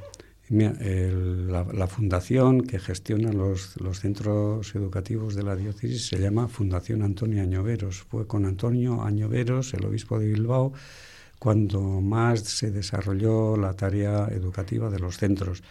la, 0.51 1.87
fundación 1.87 2.63
que 2.63 2.79
gestiona 2.79 3.33
los, 3.33 3.81
los, 3.81 4.01
centros 4.01 4.75
educativos 4.75 5.35
de 5.35 5.43
la 5.43 5.55
diócesis 5.55 6.07
se 6.07 6.19
llama 6.19 6.49
Fundación 6.49 7.03
Antonio 7.03 7.43
Añoveros. 7.43 7.99
Fue 7.99 8.27
con 8.27 8.47
Antonio 8.47 9.03
Añoveros, 9.03 9.75
el 9.75 9.85
obispo 9.85 10.19
de 10.19 10.27
Bilbao, 10.27 10.73
cuando 11.39 11.81
más 12.01 12.41
se 12.41 12.71
desarrolló 12.71 13.57
la 13.57 13.75
tarea 13.75 14.29
educativa 14.31 14.91
de 14.91 14.99
los 14.99 15.19
centros. 15.19 15.63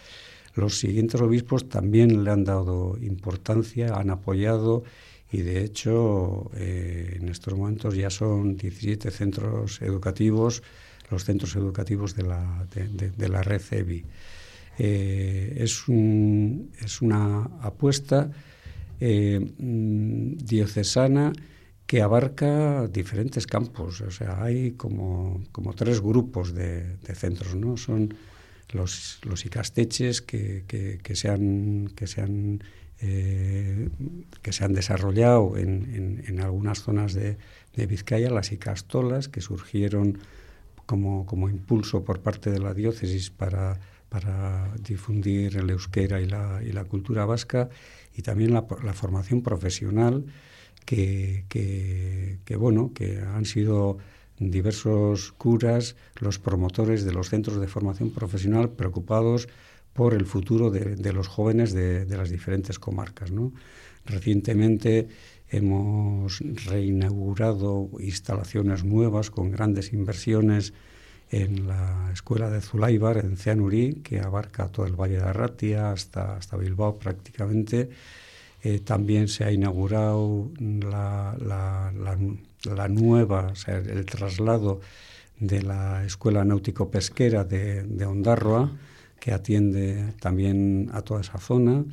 Los 0.54 0.78
siguientes 0.78 1.20
obispos 1.20 1.68
también 1.68 2.24
le 2.24 2.30
han 2.30 2.44
dado 2.44 2.96
importancia, 3.00 3.94
han 3.94 4.10
apoyado 4.10 4.84
y 5.30 5.42
de 5.42 5.64
hecho 5.64 6.50
eh, 6.54 7.18
en 7.20 7.28
estos 7.28 7.54
momentos 7.54 7.94
ya 7.94 8.10
son 8.10 8.56
17 8.56 9.10
centros 9.10 9.82
educativos, 9.82 10.62
los 11.10 11.24
centros 11.24 11.56
educativos 11.56 12.14
de 12.14 12.22
la, 12.22 12.66
de, 12.74 13.28
la 13.28 13.42
red 13.42 13.62
EBI. 13.70 14.04
Eh, 14.78 15.54
es, 15.58 15.84
es, 16.84 17.02
una 17.02 17.42
apuesta 17.62 18.30
eh, 19.00 19.40
mm, 19.40 20.36
diocesana 20.36 21.32
que 21.86 22.02
abarca 22.02 22.86
diferentes 22.86 23.46
campos, 23.46 24.02
o 24.02 24.10
sea, 24.10 24.42
hay 24.42 24.72
como, 24.72 25.42
como 25.52 25.72
tres 25.72 26.02
grupos 26.02 26.52
de, 26.52 26.98
centros, 27.14 27.54
¿no? 27.54 27.78
Son 27.78 28.12
los, 28.72 29.20
los 29.22 29.46
icasteches 29.46 30.20
que, 30.20 30.64
que, 30.66 31.16
se 31.16 31.30
han, 31.30 31.90
que, 31.96 32.06
se 32.06 32.20
han, 32.20 32.62
eh, 33.00 33.88
que 34.42 34.52
se 34.52 34.64
han 34.64 34.72
desarrollado 34.72 35.56
en, 35.56 36.24
en, 36.26 36.40
algunas 36.40 36.82
zonas 36.82 37.14
de, 37.14 37.36
de, 37.74 37.86
Vizcaya, 37.86 38.30
las 38.30 38.50
icastolas 38.50 39.28
que 39.28 39.40
surgieron 39.40 40.18
como, 40.86 41.26
como 41.26 41.48
impulso 41.48 42.04
por 42.04 42.20
parte 42.20 42.50
de 42.50 42.58
la 42.58 42.74
diócesis 42.74 43.30
para, 43.30 43.78
para 44.08 44.74
difundir 44.82 45.56
el 45.56 45.70
euskera 45.70 46.20
y 46.20 46.26
la, 46.26 46.60
y 46.64 46.72
la 46.72 46.84
cultura 46.84 47.24
vasca, 47.24 47.68
y 48.16 48.22
también 48.22 48.52
la, 48.52 48.62
formación 48.94 49.42
profesional 49.42 50.24
que, 50.84 51.44
que, 51.48 52.56
bueno, 52.56 52.92
que 52.94 53.20
han 53.20 53.44
sido 53.44 53.98
diversos 54.38 55.32
curas, 55.32 55.94
los 56.18 56.38
promotores 56.38 57.04
de 57.04 57.12
los 57.12 57.28
centros 57.28 57.60
de 57.60 57.68
formación 57.68 58.10
profesional 58.10 58.70
preocupados 58.70 59.48
por 59.98 60.14
el 60.14 60.26
futuro 60.26 60.70
de, 60.70 61.12
los 61.12 61.26
jóvenes 61.26 61.72
de, 61.72 62.06
las 62.16 62.30
diferentes 62.30 62.78
comarcas. 62.78 63.32
Recientemente 64.06 65.08
hemos 65.48 66.38
reinaugurado 66.66 67.90
instalaciones 67.98 68.84
nuevas 68.84 69.32
con 69.32 69.50
grandes 69.50 69.92
inversiones 69.92 70.72
en 71.32 71.66
la 71.66 72.10
escuela 72.12 72.48
de 72.48 72.60
Zulaibar, 72.60 73.16
en 73.18 73.36
Cianurí, 73.36 73.94
que 74.04 74.20
abarca 74.20 74.68
todo 74.68 74.86
el 74.86 74.94
Valle 74.94 75.16
de 75.16 75.24
Arratia 75.24 75.90
hasta, 75.90 76.36
hasta 76.36 76.56
Bilbao 76.56 76.96
prácticamente. 76.96 77.90
Eh, 78.62 78.78
también 78.78 79.26
se 79.26 79.42
ha 79.42 79.50
inaugurado 79.50 80.48
la, 80.60 81.36
la 81.40 82.88
nueva, 82.88 83.48
o 83.48 83.56
sea, 83.56 83.78
el 83.78 84.06
traslado 84.06 84.80
de 85.40 85.60
la 85.60 86.04
Escuela 86.04 86.44
Náutico-Pesquera 86.44 87.42
de, 87.42 87.82
de, 87.82 88.06
que 89.20 89.32
atiende 89.32 90.14
también 90.20 90.90
a 90.92 91.02
toda 91.02 91.20
esa 91.20 91.38
zona, 91.38 91.84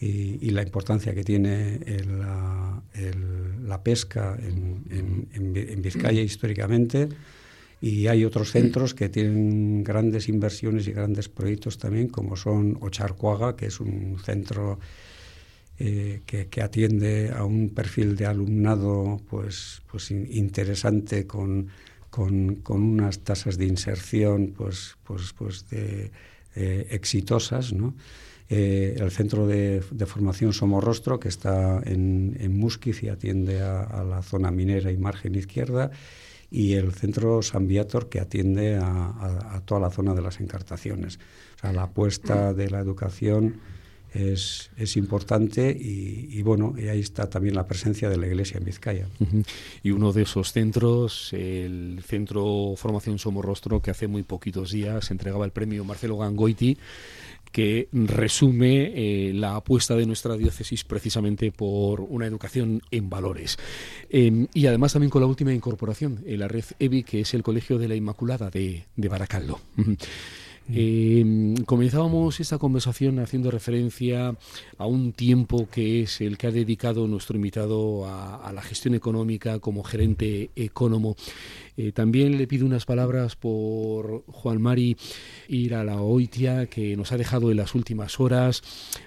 y, 0.00 0.50
la 0.50 0.62
importancia 0.62 1.14
que 1.14 1.24
tiene 1.24 1.80
la, 2.06 3.80
pesca 3.82 4.36
en, 4.38 5.28
en, 5.32 5.82
Vizcaya 5.82 6.20
históricamente. 6.22 7.08
Y 7.80 8.06
hay 8.06 8.24
otros 8.24 8.50
centros 8.50 8.94
que 8.94 9.08
tienen 9.08 9.84
grandes 9.84 10.28
inversiones 10.28 10.88
y 10.88 10.92
grandes 10.92 11.28
proyectos 11.28 11.78
también, 11.78 12.08
como 12.08 12.36
son 12.36 12.78
Ocharcuaga, 12.80 13.56
que 13.56 13.66
es 13.66 13.80
un 13.80 14.18
centro 14.24 14.78
eh, 15.78 16.22
que, 16.24 16.62
atiende 16.62 17.32
a 17.36 17.44
un 17.44 17.68
perfil 17.68 18.14
de 18.14 18.26
alumnado 18.26 19.20
pues, 19.28 19.82
pues 19.90 20.12
interesante 20.12 21.26
con, 21.26 21.68
con, 22.10 22.62
unas 22.64 23.18
tasas 23.18 23.58
de 23.58 23.66
inserción 23.66 24.54
pues, 24.56 24.96
pues, 25.02 25.32
pues 25.36 25.68
de, 25.70 26.12
eh, 26.54 26.86
exitosas. 26.90 27.72
¿no? 27.72 27.94
Eh, 28.48 28.96
el 28.98 29.10
centro 29.10 29.46
de, 29.46 29.82
formación 30.06 30.52
Somorrostro, 30.52 31.18
que 31.18 31.28
está 31.28 31.80
en, 31.84 32.36
en 32.38 32.60
y 33.02 33.08
atiende 33.08 33.62
a, 33.62 34.04
la 34.04 34.22
zona 34.22 34.50
minera 34.50 34.92
y 34.92 34.96
margen 34.96 35.34
izquierda, 35.34 35.90
y 36.50 36.74
el 36.74 36.92
centro 36.92 37.42
San 37.42 37.66
Viator, 37.66 38.08
que 38.08 38.20
atiende 38.20 38.76
a, 38.76 39.56
a 39.56 39.60
toda 39.64 39.80
la 39.80 39.90
zona 39.90 40.14
de 40.14 40.22
las 40.22 40.40
encartaciones. 40.40 41.18
O 41.56 41.58
sea, 41.60 41.72
la 41.72 41.84
apuesta 41.84 42.52
de 42.52 42.70
la 42.70 42.80
educación 42.80 43.60
es, 44.14 44.70
es 44.76 44.96
importante 44.96 45.76
y, 45.78 46.40
bueno, 46.42 46.74
y 46.78 46.88
ahí 46.88 47.00
está 47.00 47.28
también 47.28 47.56
la 47.56 47.66
presencia 47.66 48.08
de 48.08 48.16
la 48.16 48.26
Iglesia 48.26 48.58
en 48.58 48.64
Vizcaya. 48.64 49.08
Y 49.82 49.90
uno 49.90 50.12
de 50.12 50.22
esos 50.22 50.52
centros, 50.52 51.32
el 51.32 52.00
Centro 52.06 52.74
Formación 52.76 53.18
Somorrostro, 53.18 53.82
que 53.82 53.90
hace 53.90 54.06
muy 54.06 54.22
poquitos 54.22 54.70
días 54.70 55.10
entregaba 55.10 55.44
el 55.44 55.50
premio 55.50 55.84
Marcelo 55.84 56.16
Gangoiti, 56.18 56.78
que 57.50 57.88
resume 57.92 58.92
eh, 58.94 59.32
la 59.32 59.56
apuesta 59.56 59.94
de 59.94 60.06
nuestra 60.06 60.36
diócesis 60.36 60.82
precisamente 60.84 61.52
por 61.52 62.00
una 62.00 62.26
educación 62.26 62.82
en 62.90 63.08
valores. 63.08 63.58
Em, 64.10 64.48
y 64.54 64.66
además 64.66 64.92
también 64.92 65.10
con 65.10 65.22
la 65.22 65.28
última 65.28 65.52
incorporación, 65.52 66.22
la 66.26 66.48
red 66.48 66.64
EBI, 66.78 67.04
que 67.04 67.20
es 67.20 67.34
el 67.34 67.42
Colegio 67.44 67.78
de 67.78 67.88
la 67.88 67.94
Inmaculada 67.94 68.50
de, 68.50 68.86
de 68.96 69.08
Baracaldo. 69.08 69.60
Eh, 70.72 71.54
comenzábamos 71.66 72.40
esta 72.40 72.58
conversación 72.58 73.18
haciendo 73.18 73.50
referencia 73.50 74.34
a 74.78 74.86
un 74.86 75.12
tiempo 75.12 75.68
que 75.70 76.02
es 76.02 76.22
el 76.22 76.38
que 76.38 76.46
ha 76.46 76.50
dedicado 76.50 77.06
nuestro 77.06 77.36
invitado 77.36 78.06
a, 78.06 78.50
la 78.52 78.62
gestión 78.62 78.94
económica 78.94 79.58
como 79.58 79.82
gerente 79.82 80.50
económico. 80.56 81.16
Eh, 81.76 81.90
también 81.90 82.38
le 82.38 82.46
pido 82.46 82.66
unas 82.66 82.86
palabras 82.86 83.34
por 83.34 84.24
Juan 84.28 84.62
Mari 84.62 84.96
Oitia, 85.98 86.66
que 86.66 86.96
nos 86.96 87.10
ha 87.10 87.16
dejado 87.16 87.50
en 87.50 87.56
las 87.56 87.74
últimas 87.74 88.20
horas, 88.20 88.62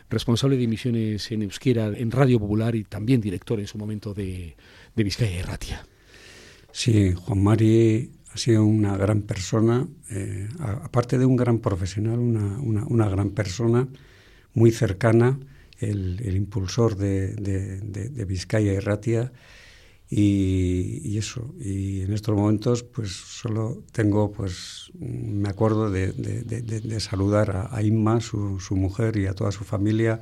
responsable 0.10 0.58
de 0.58 0.65
emisiones 0.65 1.32
en 1.32 1.43
euskera 1.43 1.88
en 1.96 2.12
Radio 2.12 2.39
Popular 2.39 2.76
y 2.76 2.84
también 2.84 3.22
director 3.22 3.60
en 3.60 3.67
su 3.67 3.78
momento 3.78 4.13
de, 4.13 4.56
de 4.96 5.04
Vizcaya 5.04 5.39
y 5.39 5.41
Ratia. 5.41 5.86
Sí, 6.72 7.13
Juan 7.13 7.41
Mari 7.41 8.16
ha 8.38 8.39
sido 8.39 8.63
una 8.65 8.95
gran 8.95 9.23
persona, 9.23 9.88
eh, 10.12 10.47
aparte 10.60 11.17
de 11.17 11.26
un 11.26 11.36
gran 11.36 11.58
profesional, 11.58 12.19
una, 12.19 12.86
una, 12.86 13.10
gran 13.10 13.32
persona 13.32 13.88
muy 14.54 14.71
cercana, 14.71 15.39
el, 15.80 16.36
impulsor 16.36 16.97
de, 16.97 17.34
de, 17.34 18.26
Vizcaya 18.26 18.73
y 18.73 18.80
Ratia. 18.80 19.32
Y, 20.10 21.17
eso, 21.17 21.54
y 21.60 22.02
en 22.02 22.13
estos 22.13 22.36
momentos 22.36 22.84
pues 22.84 23.12
solo 23.12 23.84
tengo, 23.91 24.32
pues 24.32 24.91
me 25.00 25.50
acuerdo 25.50 25.89
de, 25.89 27.00
saludar 27.00 27.56
a, 27.56 27.76
a 27.76 27.82
Inma, 27.82 28.21
su, 28.21 28.60
su, 28.60 28.76
mujer 28.76 29.17
y 29.17 29.26
a 29.26 29.34
toda 29.34 29.52
su 29.52 29.63
familia, 29.63 30.19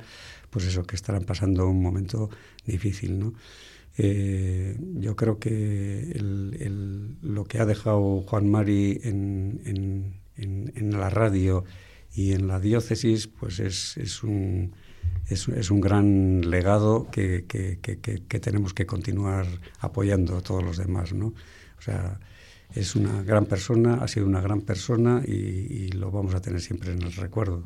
pues 0.48 0.64
eso, 0.64 0.84
que 0.84 0.96
estarán 0.96 1.24
pasando 1.24 1.68
un 1.68 1.82
momento 1.82 2.30
difícil, 2.64 3.18
¿no? 3.18 3.34
Eh, 3.98 4.76
yo 4.94 5.16
creo 5.16 5.38
que 5.38 6.14
lo 7.22 7.44
que 7.44 7.58
ha 7.58 7.66
dejado 7.66 8.20
Juan 8.22 8.48
Mari 8.48 9.00
en, 9.04 10.20
la 10.92 11.08
radio 11.08 11.64
y 12.14 12.32
en 12.32 12.46
la 12.46 12.60
diócesis, 12.60 13.26
pues 13.26 13.58
es, 13.58 14.22
un, 14.22 14.74
es, 15.28 15.70
un 15.70 15.80
gran 15.80 16.50
legado 16.50 17.08
que, 17.10 17.44
que, 17.46 18.40
tenemos 18.40 18.74
que 18.74 18.86
continuar 18.86 19.46
apoyando 19.80 20.42
todos 20.42 20.62
los 20.62 20.76
demás, 20.76 21.12
¿no? 21.14 21.28
O 21.78 21.82
sea, 21.82 22.20
es 22.74 22.94
una 22.94 23.22
gran 23.22 23.46
persona, 23.46 23.94
ha 24.02 24.08
sido 24.08 24.26
una 24.26 24.40
gran 24.40 24.60
persona 24.60 25.22
y, 25.26 25.88
lo 25.96 26.10
vamos 26.10 26.34
a 26.34 26.40
tener 26.40 26.60
siempre 26.60 26.92
en 26.92 27.02
el 27.02 27.12
recuerdo. 27.12 27.62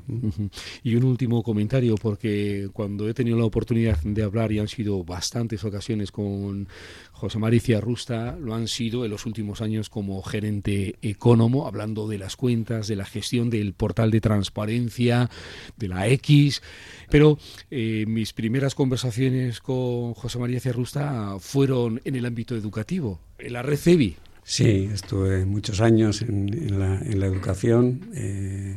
Y 0.85 0.95
un 0.95 1.05
último 1.05 1.43
comentario, 1.43 1.97
porque 1.97 2.69
cuando 2.73 3.09
he 3.09 3.15
tenido 3.15 3.37
la 3.39 3.45
oportunidad 3.45 3.99
de 4.03 4.23
hablar, 4.23 4.53
y 4.53 4.61
han 4.61 4.69
sido 4.69 5.03
bastantes 5.03 5.65
ocasiones 5.65 6.13
con 6.13 6.69
José 7.11 7.39
Maricia 7.39 7.81
Rusta, 7.81 8.37
lo 8.37 8.55
han 8.55 8.69
sido 8.69 9.05
en 9.05 9.11
los 9.11 9.27
últimos 9.27 9.61
años 9.63 9.89
como 9.89 10.23
gerente 10.23 10.97
económico, 11.03 11.67
hablando 11.67 12.07
de 12.07 12.19
las 12.19 12.37
cuentas, 12.37 12.87
de 12.87 12.97
la 12.97 13.05
gestión 13.05 13.51
del 13.51 13.73
portal 13.73 14.11
de 14.11 14.21
transparencia, 14.21 15.31
de 15.77 15.89
la 15.89 16.07
X. 16.09 16.63
Pero 17.11 17.39
eh, 17.71 18.05
mis 18.07 18.33
primeras 18.33 18.75
conversaciones 18.75 19.61
con 19.61 20.15
José 20.15 20.39
María 20.39 20.61
Rusta 20.73 21.37
fueron 21.41 22.01
en 22.05 22.15
el 22.15 22.27
ámbito 22.27 22.55
educativo, 22.55 23.21
en 23.39 23.55
la 23.55 23.63
red 23.63 23.79
CEBI. 23.79 24.17
Sí, 24.51 24.91
estuve 24.93 25.45
muchos 25.47 25.81
años 25.81 26.23
en, 26.23 26.77
la, 26.77 27.27
educación. 27.27 28.11
Eh, 28.13 28.77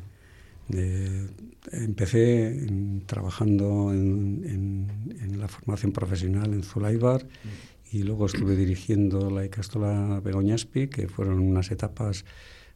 empecé 1.72 2.68
trabajando 3.08 3.92
en, 3.92 4.88
la 5.36 5.48
formación 5.48 5.92
profesional 5.92 6.54
en 6.54 6.62
Zulaibar 6.62 7.26
y 7.92 8.04
luego 8.04 8.28
estuve 8.28 8.56
dirigiendo 8.56 9.32
la 9.32 9.46
Icastola 9.46 10.22
Begoñaspi, 10.24 10.90
que 10.90 11.08
fueron 11.08 11.40
unas 11.40 11.72
etapas 11.72 12.24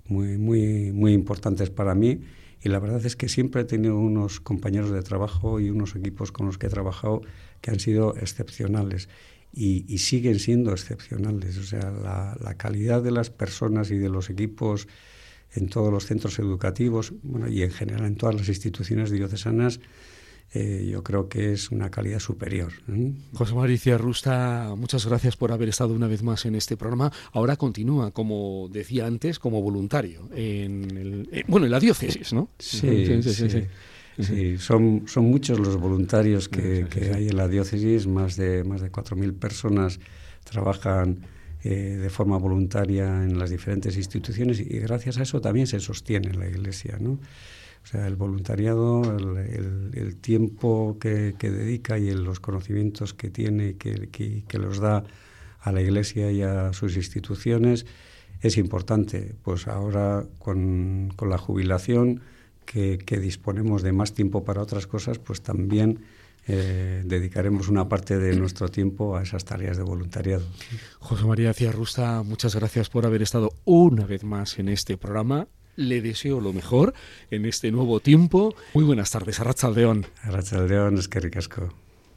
muy, 0.07 0.39
muy, 0.39 0.91
muy 0.91 1.13
importantes 1.13 1.69
para 1.69 1.93
mí. 1.93 2.21
Y 2.63 2.69
la 2.69 2.79
verdad 2.79 3.05
es 3.05 3.15
que 3.15 3.29
siempre 3.29 3.61
he 3.61 3.65
tenido 3.65 3.99
unos 3.99 4.39
compañeros 4.39 4.89
de 4.89 5.03
trabajo 5.03 5.59
y 5.59 5.69
unos 5.69 5.95
equipos 5.95 6.31
con 6.31 6.47
los 6.47 6.57
que 6.57 6.65
he 6.65 6.71
trabajado 6.71 7.21
que 7.61 7.69
han 7.69 7.79
sido 7.79 8.15
excepcionales 8.17 9.07
y, 9.57 9.97
siguen 9.97 10.39
siendo 10.39 10.71
excepcionales. 10.71 11.57
O 11.57 11.63
sea, 11.63 11.91
la, 12.39 12.53
calidad 12.55 13.01
de 13.01 13.11
las 13.11 13.31
personas 13.31 13.89
y 13.89 13.97
de 13.97 14.09
los 14.09 14.29
equipos 14.29 14.87
en 15.53 15.67
todos 15.69 15.91
los 15.91 16.05
centros 16.05 16.37
educativos 16.39 17.13
bueno, 17.23 17.47
y 17.47 17.63
en 17.63 17.71
general 17.71 18.05
en 18.05 18.15
todas 18.15 18.35
las 18.35 18.49
instituciones 18.49 19.09
diocesanas, 19.09 19.79
eh, 20.53 20.87
yo 20.91 21.03
creo 21.03 21.27
que 21.27 21.53
es 21.53 21.71
una 21.71 21.89
calidad 21.89 22.19
superior. 22.19 22.71
¿eh? 22.87 23.13
José 23.33 23.55
Mauricio 23.55 23.97
Rusta, 23.97 24.75
muchas 24.77 25.05
gracias 25.07 25.35
por 25.35 25.51
haber 25.51 25.69
estado 25.69 25.93
una 25.93 26.07
vez 26.07 26.21
más 26.21 26.45
en 26.45 26.55
este 26.55 26.77
programa. 26.77 27.11
Ahora 27.31 27.55
continúa, 27.55 28.11
como 28.11 28.69
decía 28.71 29.07
antes, 29.07 29.39
como 29.39 29.61
voluntario 29.61 30.29
en, 30.35 30.97
el, 30.97 31.29
eh, 31.31 31.43
bueno, 31.47 31.65
en 31.65 31.71
la 31.71 31.79
diócesis, 31.79 32.31
¿no? 32.31 32.49
sí, 32.59 32.79
sí. 32.79 33.23
sí. 33.23 33.49
Sí, 33.49 33.67
son, 34.57 35.03
son 35.07 35.25
muchos 35.25 35.59
los 35.59 35.77
voluntarios 35.77 36.49
que, 36.49 36.87
hay 37.13 37.29
en 37.29 37.37
la 37.37 37.47
diócesis, 37.47 38.07
más 38.07 38.35
de, 38.35 38.63
más 38.63 38.81
de 38.81 38.91
4.000 38.91 39.37
personas 39.37 39.99
trabajan 40.43 41.19
eh, 41.63 41.97
de 42.01 42.09
forma 42.09 42.37
voluntaria 42.37 43.23
en 43.23 43.37
las 43.37 43.49
diferentes 43.49 43.97
instituciones 43.97 44.59
y 44.59 44.79
gracias 44.79 45.17
a 45.17 45.23
eso 45.23 45.41
también 45.41 45.67
se 45.67 45.79
sostiene 45.79 46.33
la 46.33 46.47
Iglesia, 46.47 46.97
¿no? 46.99 47.19
O 47.83 47.89
sea, 47.89 48.05
el 48.05 48.15
voluntariado, 48.15 49.01
el, 49.17 50.17
tiempo 50.17 50.97
que, 50.99 51.33
dedica 51.39 51.97
y 51.97 52.11
los 52.11 52.41
conocimientos 52.41 53.13
que 53.13 53.29
tiene 53.29 53.69
y 53.69 53.73
que, 53.75 54.43
que, 54.45 54.59
los 54.59 54.79
da 54.79 55.05
a 55.61 55.71
la 55.71 55.81
Iglesia 55.81 56.29
y 56.31 56.41
a 56.41 56.73
sus 56.73 56.97
instituciones 56.97 57.85
es 58.41 58.57
importante. 58.57 59.35
Pues 59.41 59.67
ahora 59.67 60.25
con, 60.37 61.13
con 61.15 61.29
la 61.29 61.37
jubilación 61.37 62.21
que, 62.67 63.19
disponemos 63.19 63.81
de 63.81 63.93
más 63.93 64.13
tiempo 64.13 64.43
para 64.43 64.61
otras 64.61 64.85
cosas, 64.85 65.17
pues 65.17 65.41
también 65.41 66.01
eh, 66.47 67.01
dedicaremos 67.05 67.69
una 67.69 67.89
parte 67.89 68.17
de 68.17 68.35
nuestro 68.35 68.69
tiempo 68.69 69.17
a 69.17 69.23
esas 69.23 69.45
tareas 69.45 69.77
de 69.77 69.83
voluntariado. 69.83 70.45
José 70.99 71.25
María 71.25 71.53
Ciarrusta, 71.53 72.21
muchas 72.23 72.55
gracias 72.55 72.89
por 72.89 73.05
haber 73.05 73.21
estado 73.21 73.51
una 73.65 74.05
vez 74.05 74.23
más 74.23 74.59
en 74.59 74.69
este 74.69 74.97
programa. 74.97 75.47
Le 75.75 76.01
deseo 76.01 76.41
lo 76.41 76.53
mejor 76.53 76.93
en 77.31 77.45
este 77.45 77.71
nuevo 77.71 77.99
tiempo. 77.99 78.55
Muy 78.73 78.83
buenas 78.83 79.11
tardes, 79.11 79.39
Arrachaldeón. 79.39 80.05
Arrachaldeón, 80.23 80.97
es 80.97 81.07
que 81.07 81.19
ricasco. 81.19 81.73